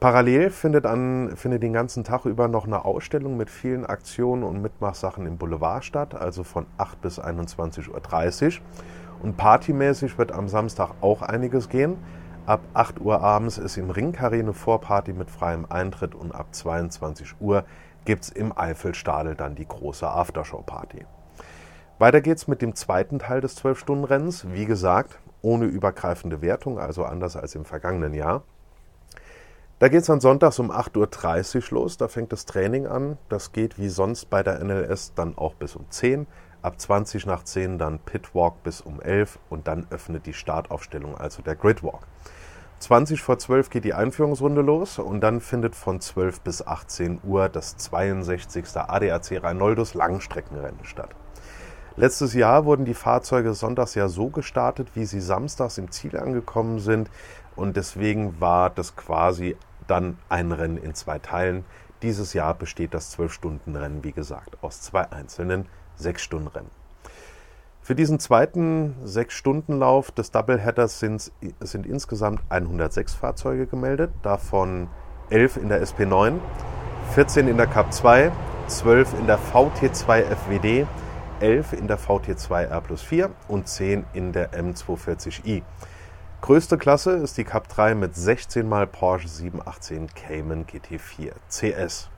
Parallel 0.00 0.50
findet, 0.50 0.86
an, 0.86 1.32
findet 1.36 1.64
den 1.64 1.72
ganzen 1.72 2.04
Tag 2.04 2.24
über 2.24 2.46
noch 2.46 2.66
eine 2.66 2.84
Ausstellung 2.84 3.36
mit 3.36 3.50
vielen 3.50 3.84
Aktionen 3.84 4.44
und 4.44 4.62
Mitmachsachen 4.62 5.26
im 5.26 5.38
Boulevard 5.38 5.84
statt, 5.84 6.14
also 6.14 6.44
von 6.44 6.66
8 6.78 7.02
bis 7.02 7.20
21.30 7.20 8.46
Uhr. 8.46 8.62
Und 9.20 9.36
partymäßig 9.36 10.16
wird 10.16 10.30
am 10.30 10.46
Samstag 10.46 10.90
auch 11.00 11.22
einiges 11.22 11.68
gehen. 11.68 11.96
Ab 12.48 12.62
8 12.72 13.02
Uhr 13.02 13.20
abends 13.20 13.58
ist 13.58 13.76
im 13.76 13.90
Ringkarree 13.90 14.38
eine 14.38 14.54
Vorparty 14.54 15.12
mit 15.12 15.30
freiem 15.30 15.66
Eintritt 15.68 16.14
und 16.14 16.34
ab 16.34 16.46
22 16.52 17.34
Uhr 17.40 17.64
gibt 18.06 18.24
es 18.24 18.30
im 18.30 18.56
Eifelstadel 18.56 19.34
dann 19.34 19.54
die 19.54 19.68
große 19.68 20.08
Aftershow-Party. 20.08 21.04
Weiter 21.98 22.22
geht's 22.22 22.48
mit 22.48 22.62
dem 22.62 22.74
zweiten 22.74 23.18
Teil 23.18 23.42
des 23.42 23.62
12-Stunden-Rennens. 23.62 24.46
Wie 24.50 24.64
gesagt, 24.64 25.18
ohne 25.42 25.66
übergreifende 25.66 26.40
Wertung, 26.40 26.78
also 26.78 27.04
anders 27.04 27.36
als 27.36 27.54
im 27.54 27.66
vergangenen 27.66 28.14
Jahr. 28.14 28.44
Da 29.78 29.88
geht 29.88 30.00
es 30.00 30.06
dann 30.06 30.20
sonntags 30.20 30.58
um 30.58 30.70
8.30 30.70 31.70
Uhr 31.70 31.80
los. 31.80 31.98
Da 31.98 32.08
fängt 32.08 32.32
das 32.32 32.46
Training 32.46 32.86
an. 32.86 33.18
Das 33.28 33.52
geht 33.52 33.78
wie 33.78 33.90
sonst 33.90 34.30
bei 34.30 34.42
der 34.42 34.64
NLS 34.64 35.12
dann 35.14 35.36
auch 35.36 35.52
bis 35.52 35.76
um 35.76 35.84
10 35.90 36.26
Ab 36.60 36.80
20 36.80 37.24
nach 37.26 37.44
10 37.44 37.78
dann 37.78 38.00
Pitwalk 38.00 38.64
bis 38.64 38.80
um 38.80 39.00
11 39.00 39.38
und 39.48 39.68
dann 39.68 39.86
öffnet 39.90 40.26
die 40.26 40.32
Startaufstellung, 40.32 41.16
also 41.16 41.40
der 41.40 41.54
Gridwalk. 41.54 42.00
20 42.80 43.22
vor 43.22 43.38
12 43.38 43.70
geht 43.70 43.84
die 43.84 43.94
Einführungsrunde 43.94 44.60
los 44.60 45.00
und 45.00 45.20
dann 45.20 45.40
findet 45.40 45.74
von 45.74 46.00
12 46.00 46.40
bis 46.42 46.64
18 46.64 47.20
Uhr 47.24 47.48
das 47.48 47.76
62. 47.76 48.64
ADAC 48.76 49.42
Rheinoldos 49.42 49.94
Langstreckenrennen 49.94 50.84
statt. 50.84 51.10
Letztes 51.96 52.34
Jahr 52.34 52.64
wurden 52.64 52.84
die 52.84 52.94
Fahrzeuge 52.94 53.54
sonntags 53.54 53.96
ja 53.96 54.06
so 54.06 54.28
gestartet, 54.28 54.90
wie 54.94 55.04
sie 55.04 55.20
samstags 55.20 55.78
im 55.78 55.90
Ziel 55.90 56.16
angekommen 56.16 56.78
sind 56.78 57.10
und 57.56 57.76
deswegen 57.76 58.40
war 58.40 58.70
das 58.70 58.94
quasi 58.94 59.56
dann 59.88 60.16
ein 60.28 60.52
Rennen 60.52 60.78
in 60.78 60.94
zwei 60.94 61.18
Teilen. 61.18 61.64
Dieses 62.02 62.32
Jahr 62.32 62.54
besteht 62.54 62.94
das 62.94 63.18
12-Stunden-Rennen, 63.18 64.04
wie 64.04 64.12
gesagt, 64.12 64.62
aus 64.62 64.80
zwei 64.80 65.10
einzelnen 65.10 65.66
6-Stunden-Rennen. 66.00 66.77
Für 67.88 67.94
diesen 67.94 68.20
zweiten 68.20 68.96
6-Stunden-Lauf 69.06 70.10
des 70.10 70.30
Doubleheaders 70.30 71.00
sind, 71.00 71.32
sind 71.60 71.86
insgesamt 71.86 72.42
106 72.50 73.14
Fahrzeuge 73.14 73.66
gemeldet, 73.66 74.10
davon 74.20 74.88
11 75.30 75.56
in 75.56 75.70
der 75.70 75.82
SP9, 75.82 76.34
14 77.14 77.48
in 77.48 77.56
der 77.56 77.66
Cup 77.66 77.90
2, 77.90 78.30
12 78.66 79.14
in 79.20 79.26
der 79.26 79.38
VT2 79.38 80.22
FWD, 80.22 80.86
11 81.40 81.72
in 81.72 81.88
der 81.88 81.98
VT2 81.98 82.64
R 82.64 82.80
plus 82.82 83.00
4 83.00 83.30
und 83.48 83.66
10 83.66 84.04
in 84.12 84.32
der 84.32 84.52
M240i. 84.52 85.62
Größte 86.42 86.76
Klasse 86.76 87.12
ist 87.12 87.38
die 87.38 87.44
Cup 87.44 87.68
3 87.68 87.94
mit 87.94 88.14
16 88.14 88.68
mal 88.68 88.86
Porsche 88.86 89.28
718 89.28 90.08
Cayman 90.08 90.66
GT4 90.66 91.32
CS. 91.48 92.10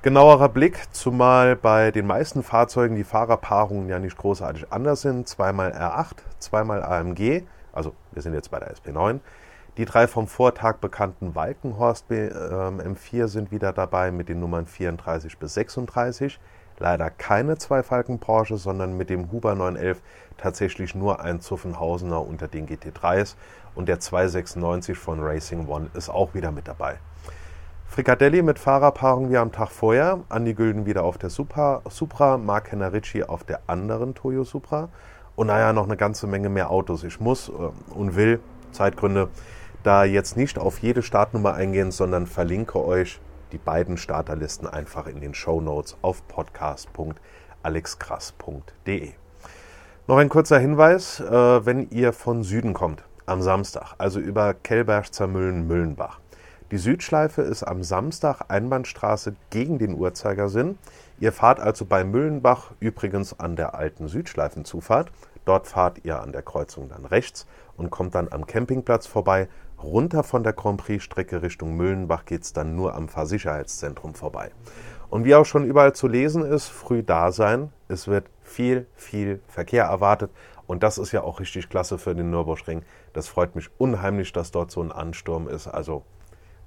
Genauerer 0.00 0.48
Blick, 0.48 0.78
zumal 0.92 1.56
bei 1.56 1.90
den 1.90 2.06
meisten 2.06 2.44
Fahrzeugen 2.44 2.94
die 2.94 3.02
Fahrerpaarungen 3.02 3.88
ja 3.88 3.98
nicht 3.98 4.16
großartig 4.16 4.72
anders 4.72 5.00
sind. 5.00 5.26
Zweimal 5.26 5.72
R8, 5.72 6.18
zweimal 6.38 6.84
AMG, 6.84 7.42
also 7.72 7.94
wir 8.12 8.22
sind 8.22 8.32
jetzt 8.32 8.52
bei 8.52 8.60
der 8.60 8.72
SP9. 8.72 9.18
Die 9.76 9.84
drei 9.84 10.06
vom 10.06 10.28
Vortag 10.28 10.76
bekannten 10.76 11.34
Walkenhorst 11.34 12.08
M4 12.10 13.12
ähm, 13.12 13.26
sind 13.26 13.50
wieder 13.50 13.72
dabei 13.72 14.12
mit 14.12 14.28
den 14.28 14.38
Nummern 14.38 14.66
34 14.66 15.36
bis 15.36 15.54
36. 15.54 16.38
Leider 16.78 17.10
keine 17.10 17.58
zwei 17.58 17.82
Falken 17.82 18.20
Porsche, 18.20 18.56
sondern 18.56 18.96
mit 18.96 19.10
dem 19.10 19.32
Huber 19.32 19.56
911 19.56 20.00
tatsächlich 20.36 20.94
nur 20.94 21.20
ein 21.22 21.40
Zuffenhausener 21.40 22.24
unter 22.24 22.46
den 22.46 22.68
GT3s 22.68 23.34
und 23.74 23.88
der 23.88 23.98
296 23.98 24.96
von 24.96 25.18
Racing 25.20 25.66
One 25.66 25.90
ist 25.94 26.08
auch 26.08 26.34
wieder 26.34 26.52
mit 26.52 26.68
dabei. 26.68 26.98
Frikadelli 27.88 28.42
mit 28.42 28.60
Fahrerpaarung 28.60 29.30
wie 29.30 29.38
am 29.38 29.50
Tag 29.50 29.70
vorher. 29.70 30.20
Andi 30.28 30.54
Gülden 30.54 30.86
wieder 30.86 31.02
auf 31.02 31.18
der 31.18 31.30
Supra, 31.30 31.82
Supra 31.88 32.38
Mark 32.38 32.70
Henrici 32.70 33.24
auf 33.24 33.42
der 33.42 33.60
anderen 33.66 34.14
Toyo 34.14 34.44
Supra. 34.44 34.88
Und 35.34 35.48
naja, 35.48 35.72
noch 35.72 35.86
eine 35.86 35.96
ganze 35.96 36.26
Menge 36.26 36.48
mehr 36.48 36.70
Autos. 36.70 37.02
Ich 37.02 37.18
muss 37.18 37.48
äh, 37.48 37.52
und 37.94 38.14
will, 38.14 38.40
Zeitgründe, 38.70 39.28
da 39.82 40.04
jetzt 40.04 40.36
nicht 40.36 40.58
auf 40.58 40.78
jede 40.78 41.02
Startnummer 41.02 41.54
eingehen, 41.54 41.90
sondern 41.90 42.26
verlinke 42.26 42.84
euch 42.84 43.20
die 43.52 43.58
beiden 43.58 43.96
Starterlisten 43.96 44.68
einfach 44.68 45.06
in 45.06 45.20
den 45.20 45.34
Show 45.34 45.60
Notes 45.60 45.96
auf 46.02 46.26
podcast.alexkrass.de. 46.28 49.12
Noch 50.06 50.18
ein 50.18 50.28
kurzer 50.28 50.58
Hinweis, 50.58 51.20
äh, 51.20 51.66
wenn 51.66 51.88
ihr 51.90 52.12
von 52.12 52.44
Süden 52.44 52.74
kommt, 52.74 53.02
am 53.26 53.42
Samstag, 53.42 53.94
also 53.98 54.20
über 54.20 54.54
Kellberg, 54.54 55.12
Zermüllen, 55.12 55.66
Müllenbach. 55.66 56.20
Die 56.70 56.76
Südschleife 56.76 57.40
ist 57.40 57.62
am 57.62 57.82
Samstag 57.82 58.42
Einbahnstraße 58.48 59.34
gegen 59.48 59.78
den 59.78 59.94
Uhrzeigersinn. 59.94 60.76
Ihr 61.18 61.32
fahrt 61.32 61.60
also 61.60 61.86
bei 61.86 62.04
Müllenbach 62.04 62.72
übrigens 62.78 63.40
an 63.40 63.56
der 63.56 63.74
alten 63.74 64.06
Südschleifenzufahrt. 64.06 65.10
Dort 65.46 65.66
fahrt 65.66 66.04
ihr 66.04 66.20
an 66.20 66.32
der 66.32 66.42
Kreuzung 66.42 66.90
dann 66.90 67.06
rechts 67.06 67.46
und 67.78 67.88
kommt 67.88 68.14
dann 68.14 68.28
am 68.30 68.46
Campingplatz 68.46 69.06
vorbei 69.06 69.48
Runter 69.82 70.22
von 70.22 70.42
der 70.42 70.52
Grand 70.52 70.78
Prix-Strecke 70.78 71.40
Richtung 71.40 71.74
Müllenbach 71.74 72.26
geht 72.26 72.42
es 72.42 72.52
dann 72.52 72.76
nur 72.76 72.94
am 72.94 73.08
Fahrsicherheitszentrum 73.08 74.14
vorbei. 74.14 74.50
Und 75.08 75.24
wie 75.24 75.36
auch 75.36 75.46
schon 75.46 75.64
überall 75.64 75.94
zu 75.94 76.06
lesen 76.06 76.44
ist, 76.44 76.68
früh 76.68 77.02
da 77.02 77.32
sein. 77.32 77.72
Es 77.88 78.08
wird 78.08 78.26
viel, 78.42 78.86
viel 78.94 79.40
Verkehr 79.48 79.84
erwartet. 79.84 80.30
Und 80.66 80.82
das 80.82 80.98
ist 80.98 81.12
ja 81.12 81.22
auch 81.22 81.40
richtig 81.40 81.70
klasse 81.70 81.96
für 81.96 82.14
den 82.14 82.30
Nürburgring. 82.30 82.82
Das 83.14 83.26
freut 83.26 83.56
mich 83.56 83.70
unheimlich, 83.78 84.34
dass 84.34 84.50
dort 84.50 84.70
so 84.70 84.82
ein 84.82 84.92
Ansturm 84.92 85.48
ist. 85.48 85.66
Also 85.66 86.02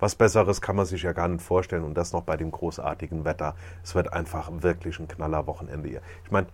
was 0.02 0.16
Besseres 0.16 0.60
kann 0.60 0.76
man 0.76 0.86
sich 0.86 1.04
ja 1.04 1.14
gar 1.14 1.30
nicht 1.30 1.42
vorstellen. 1.42 1.86
Und 1.86 1.94
das 1.94 2.12
noch 2.12 2.24
bei 2.24 2.36
dem 2.36 2.52
großartigen 2.52 3.24
Wetter. 3.24 3.56
Es 3.84 3.96
wird 3.96 4.12
einfach 4.12 4.50
wirklich 4.52 5.00
ein 5.00 5.08
knaller 5.08 5.48
Wochenende 5.48 5.88
hier. 5.88 6.02
Ich 6.26 6.32
meine, 6.32 6.48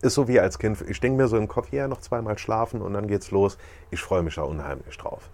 ist 0.00 0.14
so 0.14 0.28
wie 0.28 0.40
als 0.40 0.58
Kind. 0.58 0.82
Ich 0.88 1.00
denke 1.00 1.20
mir 1.20 1.28
so 1.28 1.36
im 1.36 1.48
Kopf, 1.48 1.68
hier 1.68 1.86
noch 1.88 2.00
zweimal 2.00 2.38
schlafen 2.38 2.80
und 2.80 2.94
dann 2.94 3.06
geht's 3.06 3.30
los. 3.30 3.58
Ich 3.90 4.00
freue 4.00 4.22
mich 4.22 4.36
da 4.36 4.42
unheimlich 4.42 4.96
drauf. 4.96 5.30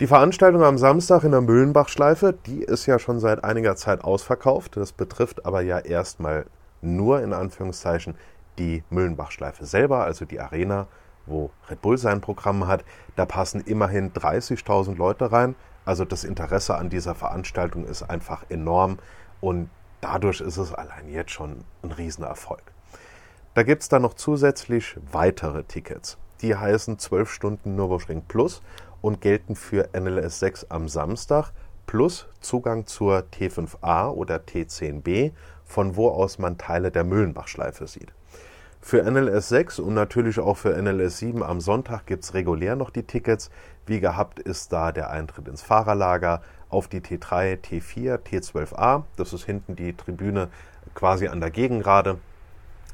Die 0.00 0.06
Veranstaltung 0.06 0.62
am 0.62 0.78
Samstag 0.78 1.24
in 1.24 1.32
der 1.32 1.40
Mühlenbachschleife, 1.40 2.32
die 2.32 2.62
ist 2.62 2.86
ja 2.86 2.98
schon 2.98 3.18
seit 3.18 3.42
einiger 3.42 3.76
Zeit 3.76 4.04
ausverkauft. 4.04 4.76
Das 4.76 4.92
betrifft 4.92 5.44
aber 5.44 5.60
ja 5.62 5.78
erstmal 5.78 6.46
nur 6.80 7.20
in 7.22 7.32
Anführungszeichen 7.32 8.14
die 8.58 8.84
Mühlenbachschleife 8.90 9.66
selber, 9.66 10.04
also 10.04 10.24
die 10.24 10.40
Arena, 10.40 10.86
wo 11.26 11.50
Red 11.70 11.82
Bull 11.82 11.98
sein 11.98 12.20
Programm 12.20 12.66
hat. 12.66 12.84
Da 13.16 13.26
passen 13.26 13.60
immerhin 13.60 14.12
30.000 14.12 14.96
Leute 14.96 15.32
rein. 15.32 15.54
Also 15.88 16.04
das 16.04 16.22
Interesse 16.22 16.76
an 16.76 16.90
dieser 16.90 17.14
Veranstaltung 17.14 17.86
ist 17.86 18.02
einfach 18.02 18.44
enorm 18.50 18.98
und 19.40 19.70
dadurch 20.02 20.42
ist 20.42 20.58
es 20.58 20.74
allein 20.74 21.08
jetzt 21.08 21.30
schon 21.30 21.64
ein 21.82 21.92
Riesenerfolg. 21.92 22.60
Da 23.54 23.62
gibt 23.62 23.80
es 23.80 23.88
dann 23.88 24.02
noch 24.02 24.12
zusätzlich 24.12 24.98
weitere 25.10 25.62
Tickets. 25.62 26.18
Die 26.42 26.54
heißen 26.54 26.98
12 26.98 27.32
Stunden 27.32 27.74
Nürburgring 27.74 28.20
Plus 28.28 28.60
und 29.00 29.22
gelten 29.22 29.56
für 29.56 29.88
NLS 29.98 30.40
6 30.40 30.66
am 30.68 30.90
Samstag 30.90 31.52
plus 31.86 32.26
Zugang 32.40 32.86
zur 32.86 33.20
T5a 33.20 34.10
oder 34.10 34.36
T10b, 34.36 35.32
von 35.64 35.96
wo 35.96 36.10
aus 36.10 36.38
man 36.38 36.58
Teile 36.58 36.90
der 36.90 37.04
Mühlenbachschleife 37.04 37.86
sieht. 37.86 38.12
Für 38.80 39.02
NLS 39.02 39.48
6 39.48 39.80
und 39.80 39.94
natürlich 39.94 40.38
auch 40.38 40.56
für 40.56 40.80
NLS 40.80 41.18
7 41.18 41.42
am 41.42 41.60
Sonntag 41.60 42.06
gibt 42.06 42.24
es 42.24 42.34
regulär 42.34 42.76
noch 42.76 42.90
die 42.90 43.02
Tickets. 43.02 43.50
Wie 43.88 44.00
gehabt 44.00 44.38
ist 44.38 44.72
da 44.72 44.92
der 44.92 45.10
Eintritt 45.10 45.48
ins 45.48 45.62
Fahrerlager 45.62 46.42
auf 46.68 46.88
die 46.88 47.00
T3, 47.00 47.58
T4, 47.58 48.18
T12a. 48.18 49.04
Das 49.16 49.32
ist 49.32 49.44
hinten 49.44 49.76
die 49.76 49.94
Tribüne 49.94 50.48
quasi 50.94 51.28
an 51.28 51.40
der 51.40 51.50
Gegengrade. 51.50 52.18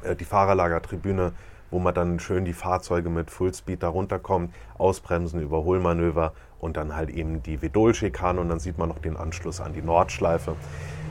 Äh, 0.05 0.15
die 0.17 0.25
Fahrerlagertribüne, 0.25 1.33
wo 1.71 1.79
man 1.79 1.95
dann 1.95 2.21
schön 2.21 2.45
die 2.45 2.53
Fahrzeuge 2.53 3.11
mit 3.11 3.31
Fullspeed 3.31 3.83
da 3.83 3.89
runterkommt, 3.89 4.55
ausbremsen, 4.79 5.41
Überholmanöver 5.41 6.33
und 6.61 6.77
dann 6.77 6.95
halt 6.95 7.11
eben 7.11 7.43
die 7.43 7.61
Vedol-Schikane 7.61 8.41
und 8.41 8.49
dann 8.49 8.61
sieht 8.61 8.79
man 8.79 8.89
noch 8.89 8.99
den 8.99 9.17
Anschluss 9.17 9.61
an 9.61 9.73
die 9.73 9.83
Nordschleife. 9.83 10.55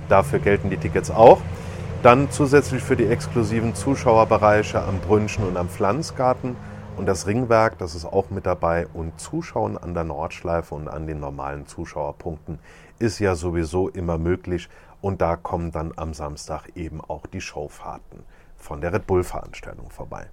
Dafür 0.09 0.39
gelten 0.39 0.69
die 0.69 0.77
Tickets 0.77 1.11
auch. 1.11 1.41
Dann 2.01 2.31
zusätzlich 2.31 2.83
für 2.83 2.95
die 2.95 3.07
exklusiven 3.07 3.75
Zuschauerbereiche 3.75 4.81
am 4.81 4.99
Brünnchen 4.99 5.45
und 5.45 5.57
am 5.57 5.69
Pflanzgarten 5.69 6.55
und 6.95 7.07
das 7.07 7.27
Ringwerk, 7.27 7.77
das 7.79 7.95
ist 7.95 8.05
auch 8.05 8.29
mit 8.29 8.45
dabei. 8.45 8.87
Und 8.93 9.19
Zuschauen 9.19 9.77
an 9.77 9.93
der 9.93 10.03
Nordschleife 10.03 10.75
und 10.75 10.87
an 10.87 11.07
den 11.07 11.19
normalen 11.19 11.65
Zuschauerpunkten 11.65 12.59
ist 12.99 13.19
ja 13.19 13.35
sowieso 13.35 13.89
immer 13.89 14.17
möglich. 14.17 14.69
Und 15.01 15.21
da 15.21 15.35
kommen 15.35 15.71
dann 15.71 15.93
am 15.95 16.13
Samstag 16.13 16.69
eben 16.75 17.01
auch 17.01 17.25
die 17.25 17.41
Showfahrten 17.41 18.23
von 18.57 18.79
der 18.79 18.93
Red 18.93 19.07
Bull-Veranstaltung 19.07 19.89
vorbei. 19.89 20.27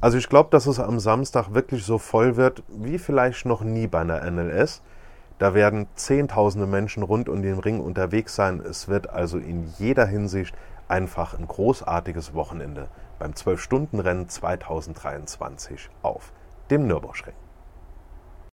Also 0.00 0.18
ich 0.18 0.28
glaube, 0.28 0.50
dass 0.50 0.66
es 0.66 0.78
am 0.78 1.00
Samstag 1.00 1.54
wirklich 1.54 1.84
so 1.84 1.98
voll 1.98 2.36
wird, 2.36 2.62
wie 2.68 2.98
vielleicht 2.98 3.46
noch 3.46 3.62
nie 3.62 3.86
bei 3.86 4.00
einer 4.00 4.28
NLS. 4.30 4.82
Da 5.38 5.54
werden 5.54 5.86
Zehntausende 5.94 6.66
Menschen 6.66 7.02
rund 7.02 7.28
um 7.28 7.42
den 7.42 7.58
Ring 7.58 7.80
unterwegs 7.80 8.34
sein. 8.34 8.60
Es 8.60 8.88
wird 8.88 9.10
also 9.10 9.38
in 9.38 9.72
jeder 9.78 10.06
Hinsicht 10.06 10.54
einfach 10.88 11.38
ein 11.38 11.46
großartiges 11.46 12.34
Wochenende 12.34 12.88
beim 13.18 13.32
12-Stunden-Rennen 13.32 14.28
2023 14.28 15.90
auf 16.02 16.32
dem 16.70 16.86
Nürburgring. 16.86 17.34